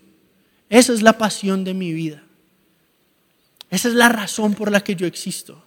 [0.70, 2.24] Esa es la pasión de mi vida.
[3.70, 5.67] Esa es la razón por la que yo existo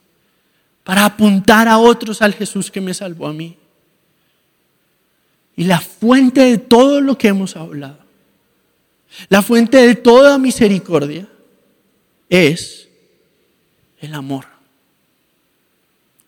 [0.90, 3.56] para apuntar a otros al Jesús que me salvó a mí.
[5.54, 8.00] Y la fuente de todo lo que hemos hablado,
[9.28, 11.28] la fuente de toda misericordia
[12.28, 12.88] es
[14.00, 14.46] el amor.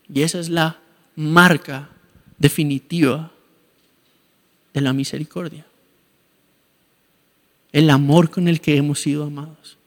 [0.07, 0.79] Y esa es la
[1.17, 1.89] marca
[2.37, 3.33] definitiva
[4.73, 5.65] de la misericordia.
[7.73, 9.77] El amor con el que hemos sido amados.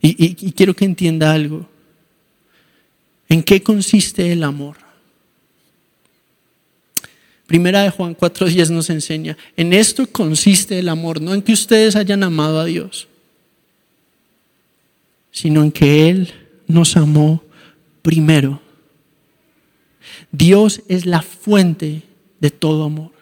[0.00, 1.75] Y, quiero que entienda algo.
[3.28, 4.76] ¿En qué consiste el amor?
[7.46, 11.94] Primera de Juan 4:10 nos enseña, en esto consiste el amor, no en que ustedes
[11.94, 13.06] hayan amado a Dios,
[15.30, 16.32] sino en que Él
[16.66, 17.42] nos amó
[18.02, 18.60] primero.
[20.32, 22.02] Dios es la fuente
[22.40, 23.12] de todo amor.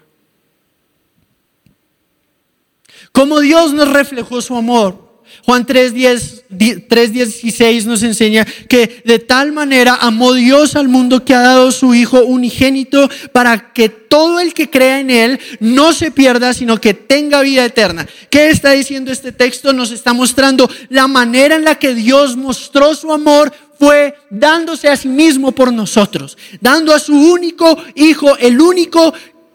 [3.12, 5.03] Como Dios nos reflejó su amor,
[5.42, 11.72] Juan 3.16 nos enseña que de tal manera amó Dios al mundo que ha dado
[11.72, 16.80] su Hijo unigénito para que todo el que crea en Él no se pierda, sino
[16.80, 18.06] que tenga vida eterna.
[18.30, 19.72] ¿Qué está diciendo este texto?
[19.72, 24.96] Nos está mostrando la manera en la que Dios mostró su amor fue dándose a
[24.96, 29.12] sí mismo por nosotros, dando a su único Hijo, el único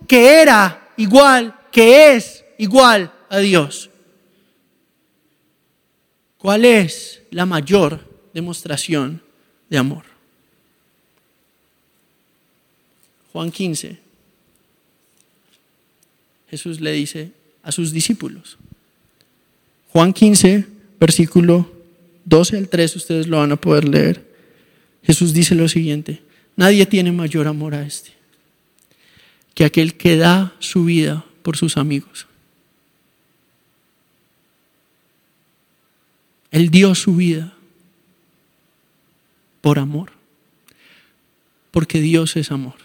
[0.08, 3.89] que era igual, que es igual a Dios.
[6.40, 8.00] ¿Cuál es la mayor
[8.34, 9.22] demostración
[9.70, 10.04] de amor?
[13.32, 13.98] Juan 15.
[16.50, 17.32] Jesús le dice
[17.62, 18.58] a sus discípulos.
[19.90, 20.66] Juan 15,
[21.00, 21.70] versículo
[22.26, 24.26] 12 al 3, ustedes lo van a poder leer.
[25.04, 26.22] Jesús dice lo siguiente,
[26.56, 28.12] nadie tiene mayor amor a este
[29.54, 32.29] que aquel que da su vida por sus amigos.
[36.52, 37.54] Él dio su vida
[39.62, 40.12] por amor,
[41.72, 42.76] porque Dios es amor.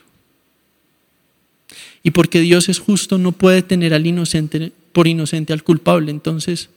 [2.03, 6.11] Y porque Dios es justo, no puede tener al inocente por inocente al culpable.
[6.11, 6.69] Entonces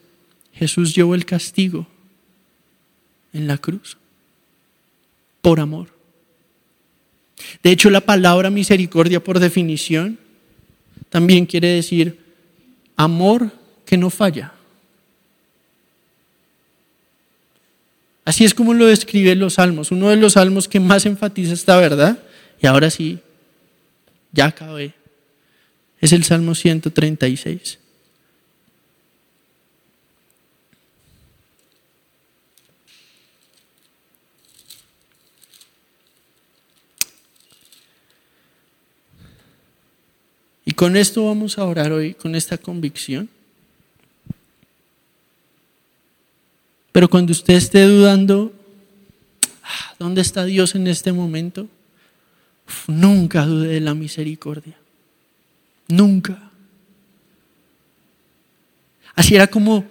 [0.53, 1.85] Jesús llevó el castigo
[3.33, 3.97] en la cruz
[5.41, 5.89] por amor.
[7.61, 10.17] De hecho, la palabra misericordia por definición
[11.09, 12.19] también quiere decir
[12.95, 13.51] amor
[13.85, 14.53] que no falla.
[18.27, 19.89] Así es como lo describen los salmos.
[19.89, 22.19] Uno de los salmos que más enfatiza esta verdad,
[22.61, 23.19] y ahora sí,
[24.33, 24.93] ya acabé,
[26.01, 27.79] es el Salmo 136.
[40.65, 43.29] Y con esto vamos a orar hoy, con esta convicción.
[46.97, 48.51] Pero cuando usted esté dudando,
[49.61, 51.67] ah, ¿dónde está Dios en este momento?
[52.87, 54.75] nunca dude de la misericordia.
[55.89, 56.49] Nunca.
[59.13, 59.85] Así era como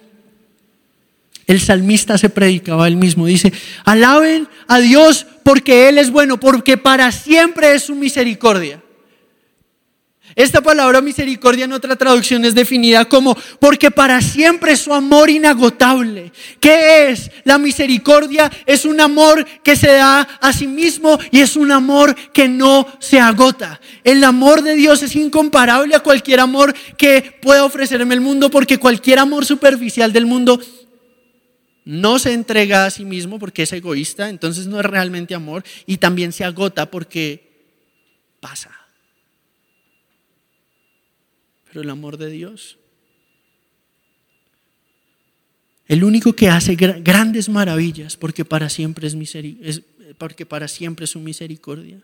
[1.45, 3.25] el salmista se predicaba él mismo.
[3.25, 3.53] Dice,
[3.85, 8.83] alaben a Dios porque Él es bueno, porque para siempre es su misericordia.
[10.37, 16.31] Esta palabra misericordia en otra traducción es definida como porque para siempre su amor inagotable.
[16.59, 17.31] ¿Qué es?
[17.43, 22.15] La misericordia es un amor que se da a sí mismo y es un amor
[22.33, 23.81] que no se agota.
[24.03, 28.77] El amor de Dios es incomparable a cualquier amor que pueda ofrecerme el mundo porque
[28.77, 30.61] cualquier amor superficial del mundo
[31.83, 35.97] no se entrega a sí mismo porque es egoísta, entonces no es realmente amor y
[35.97, 37.73] también se agota porque
[38.39, 38.86] pasa
[41.73, 42.77] el amor de Dios.
[45.87, 49.15] El único que hace grandes maravillas, porque para siempre es,
[50.17, 51.97] porque para siempre es su misericordia.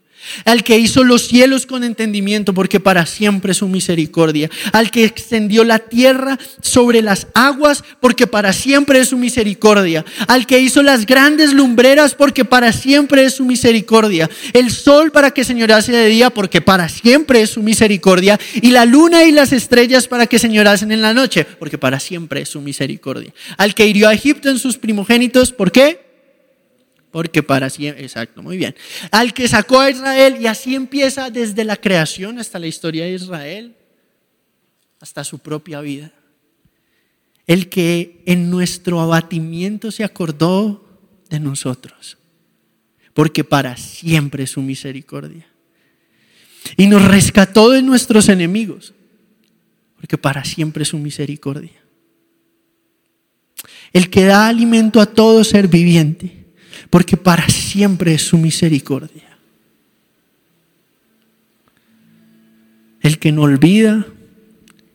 [0.45, 4.51] Al que hizo los cielos con entendimiento, porque para siempre es su misericordia.
[4.71, 10.05] Al que extendió la tierra sobre las aguas, porque para siempre es su misericordia.
[10.27, 14.29] Al que hizo las grandes lumbreras, porque para siempre es su misericordia.
[14.53, 18.39] El sol para que señorase de día, porque para siempre es su misericordia.
[18.61, 22.41] Y la luna y las estrellas para que señorasen en la noche, porque para siempre
[22.41, 23.33] es su misericordia.
[23.57, 26.12] Al que hirió a Egipto en sus primogénitos, ¿por qué?
[27.13, 28.73] Porque para siempre, exacto, muy bien.
[29.11, 33.11] Al que sacó a Israel y así empieza desde la creación hasta la historia de
[33.11, 33.75] Israel,
[34.99, 36.11] hasta su propia vida.
[37.45, 40.99] El que en nuestro abatimiento se acordó
[41.29, 42.17] de nosotros,
[43.13, 45.45] porque para siempre es su misericordia.
[46.77, 48.95] Y nos rescató de nuestros enemigos,
[49.97, 51.79] porque para siempre es su misericordia.
[53.91, 56.42] El que da alimento a todo ser viviente
[56.89, 59.37] porque para siempre es su misericordia.
[63.01, 64.05] El que no olvida,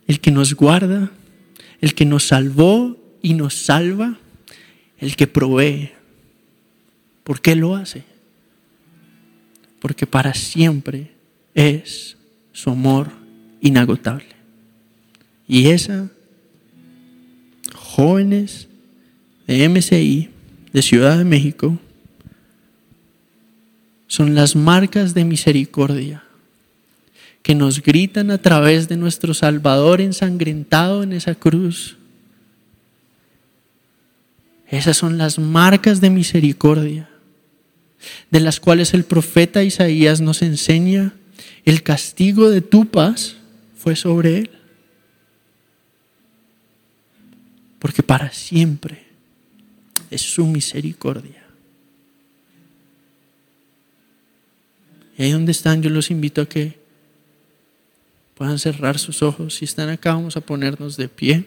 [0.06, 1.10] el que nos guarda,
[1.80, 4.18] el que nos salvó y nos salva,
[4.98, 5.92] el que provee.
[7.24, 8.04] ¿Por qué lo hace?
[9.80, 11.12] Porque para siempre
[11.54, 12.16] es
[12.52, 13.10] su amor
[13.60, 14.34] inagotable.
[15.46, 16.10] Y esa,
[17.74, 18.68] jóvenes
[19.46, 20.30] de MCI,
[20.72, 21.78] de Ciudad de México,
[24.06, 26.24] son las marcas de misericordia
[27.42, 31.96] que nos gritan a través de nuestro Salvador ensangrentado en esa cruz.
[34.68, 37.08] Esas son las marcas de misericordia
[38.30, 41.14] de las cuales el profeta Isaías nos enseña
[41.64, 43.36] el castigo de tu paz
[43.76, 44.50] fue sobre él.
[47.78, 49.07] Porque para siempre
[50.10, 51.44] es su misericordia.
[55.16, 56.78] Y ahí donde están, yo los invito a que
[58.36, 59.56] puedan cerrar sus ojos.
[59.56, 61.44] Si están acá, vamos a ponernos de pie.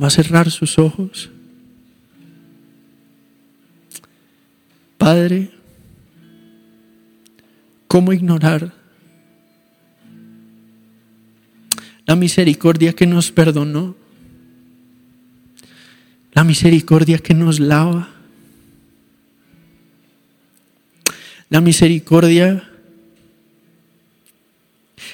[0.00, 1.30] Va a cerrar sus ojos.
[4.96, 5.50] Padre,
[7.88, 8.72] ¿cómo ignorar
[12.06, 13.99] la misericordia que nos perdonó?
[16.40, 18.08] La misericordia que nos lava
[21.50, 22.66] la misericordia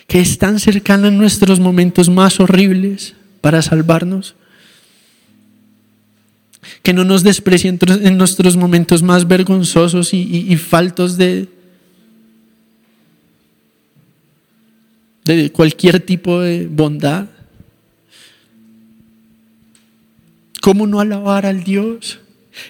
[0.07, 4.37] que es tan cercana en nuestros momentos más horribles para salvarnos,
[6.85, 11.49] que no nos desprecia en nuestros momentos más vergonzosos y, faltos de,
[15.25, 17.27] de cualquier tipo de bondad.
[20.67, 22.19] ¿Cómo no alabar al Dios?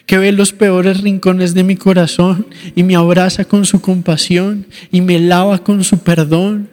[0.05, 5.01] que ve los peores rincones de mi corazón y me abraza con su compasión y
[5.01, 6.69] me lava con su perdón,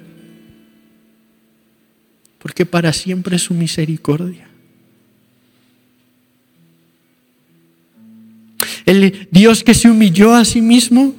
[2.40, 4.50] porque para siempre es su misericordia.
[8.86, 11.16] El Dios que se humilló a sí mismo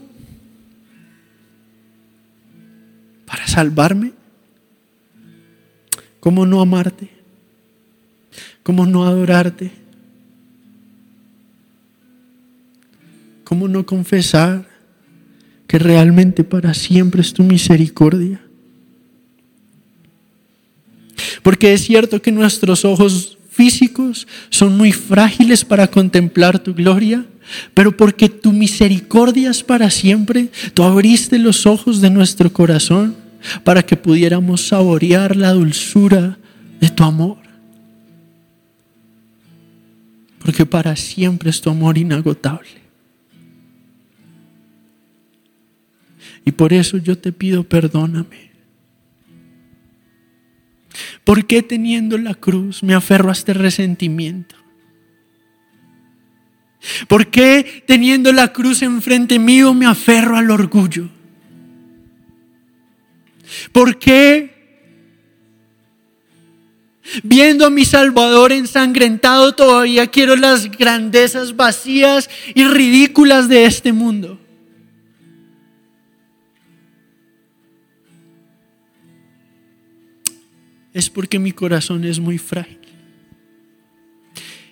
[3.25, 4.13] para salvarme.
[6.21, 7.09] ¿Cómo no amarte?
[8.63, 9.84] ¿Cómo no adorarte?
[13.45, 14.67] ¿Cómo no confesar
[15.67, 18.41] que realmente para siempre es tu misericordia?
[21.43, 27.25] Porque es cierto que nuestros ojos físicos son muy frágiles para contemplar tu gloria,
[27.75, 33.15] pero porque tu misericordia es para siempre, tú abriste los ojos de nuestro corazón
[33.63, 36.39] para que pudiéramos saborear la dulzura
[36.81, 37.39] de tu amor.
[40.39, 42.84] Porque para siempre es tu amor inagotable.
[46.45, 48.53] Y por eso yo te pido perdóname.
[51.25, 54.57] ¿Por qué teniendo la cruz me aferro a este resentimiento?
[57.09, 61.09] ¿Por qué teniendo la cruz enfrente mío me aferro al orgullo?
[63.73, 64.53] ¿Por qué
[67.23, 74.44] viendo a mi Salvador ensangrentado todavía quiero las grandezas vacías y ridículas de este mundo?
[80.95, 82.79] Es porque mi corazón es muy frágil.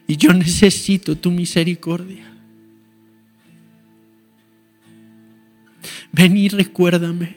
[0.07, 2.32] Y yo necesito tu misericordia.
[6.12, 7.36] Ven y recuérdame.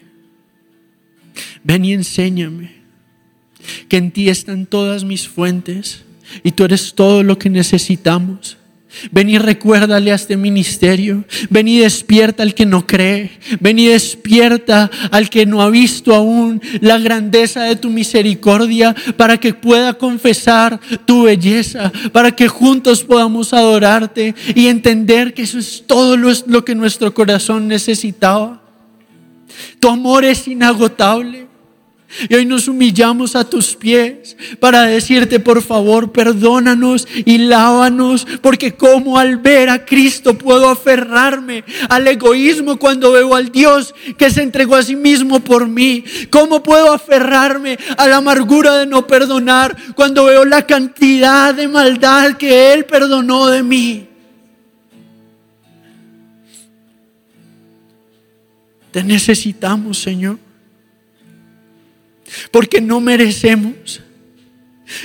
[1.63, 2.75] Ven y enséñame
[3.89, 6.03] que en ti están todas mis fuentes
[6.43, 8.57] y tú eres todo lo que necesitamos.
[9.11, 11.25] Ven y recuérdale a este ministerio.
[11.49, 13.31] Ven y despierta al que no cree.
[13.59, 19.37] Ven y despierta al que no ha visto aún la grandeza de tu misericordia para
[19.37, 25.83] que pueda confesar tu belleza, para que juntos podamos adorarte y entender que eso es
[25.85, 28.61] todo lo, que nuestro corazón necesitaba.
[29.79, 31.47] Tu amor es inagotable.
[32.29, 38.73] Y hoy nos humillamos a tus pies para decirte, por favor, perdónanos y lávanos, porque
[38.73, 44.43] como al ver a Cristo puedo aferrarme al egoísmo cuando veo al Dios que se
[44.43, 46.03] entregó a sí mismo por mí.
[46.29, 52.37] ¿Cómo puedo aferrarme a la amargura de no perdonar cuando veo la cantidad de maldad
[52.37, 54.07] que Él perdonó de mí?
[58.91, 60.44] Te necesitamos, Señor
[62.51, 64.01] porque no merecemos.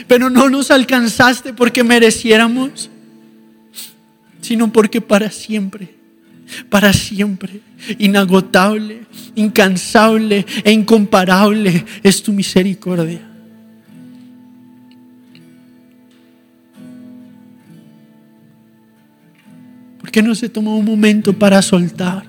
[0.06, 2.90] Pero no nos alcanzaste porque mereciéramos,
[4.40, 5.94] sino porque para siempre,
[6.68, 7.60] para siempre,
[7.98, 9.02] inagotable,
[9.34, 13.26] incansable e incomparable es tu misericordia.
[19.98, 22.24] ¿Por qué no se tomó un momento para soltar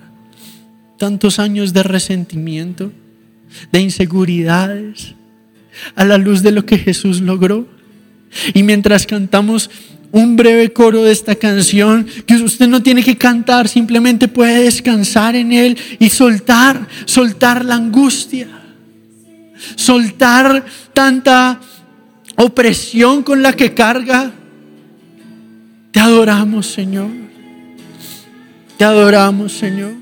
[0.97, 2.91] tantos años de resentimiento?
[3.71, 5.15] De inseguridades,
[5.95, 7.67] a la luz de lo que Jesús logró.
[8.53, 9.69] Y mientras cantamos
[10.11, 15.35] un breve coro de esta canción, que usted no tiene que cantar, simplemente puede descansar
[15.35, 18.47] en Él y soltar, soltar la angustia,
[19.75, 21.59] soltar tanta
[22.35, 24.31] opresión con la que carga.
[25.91, 27.09] Te adoramos, Señor.
[28.77, 30.00] Te adoramos, Señor.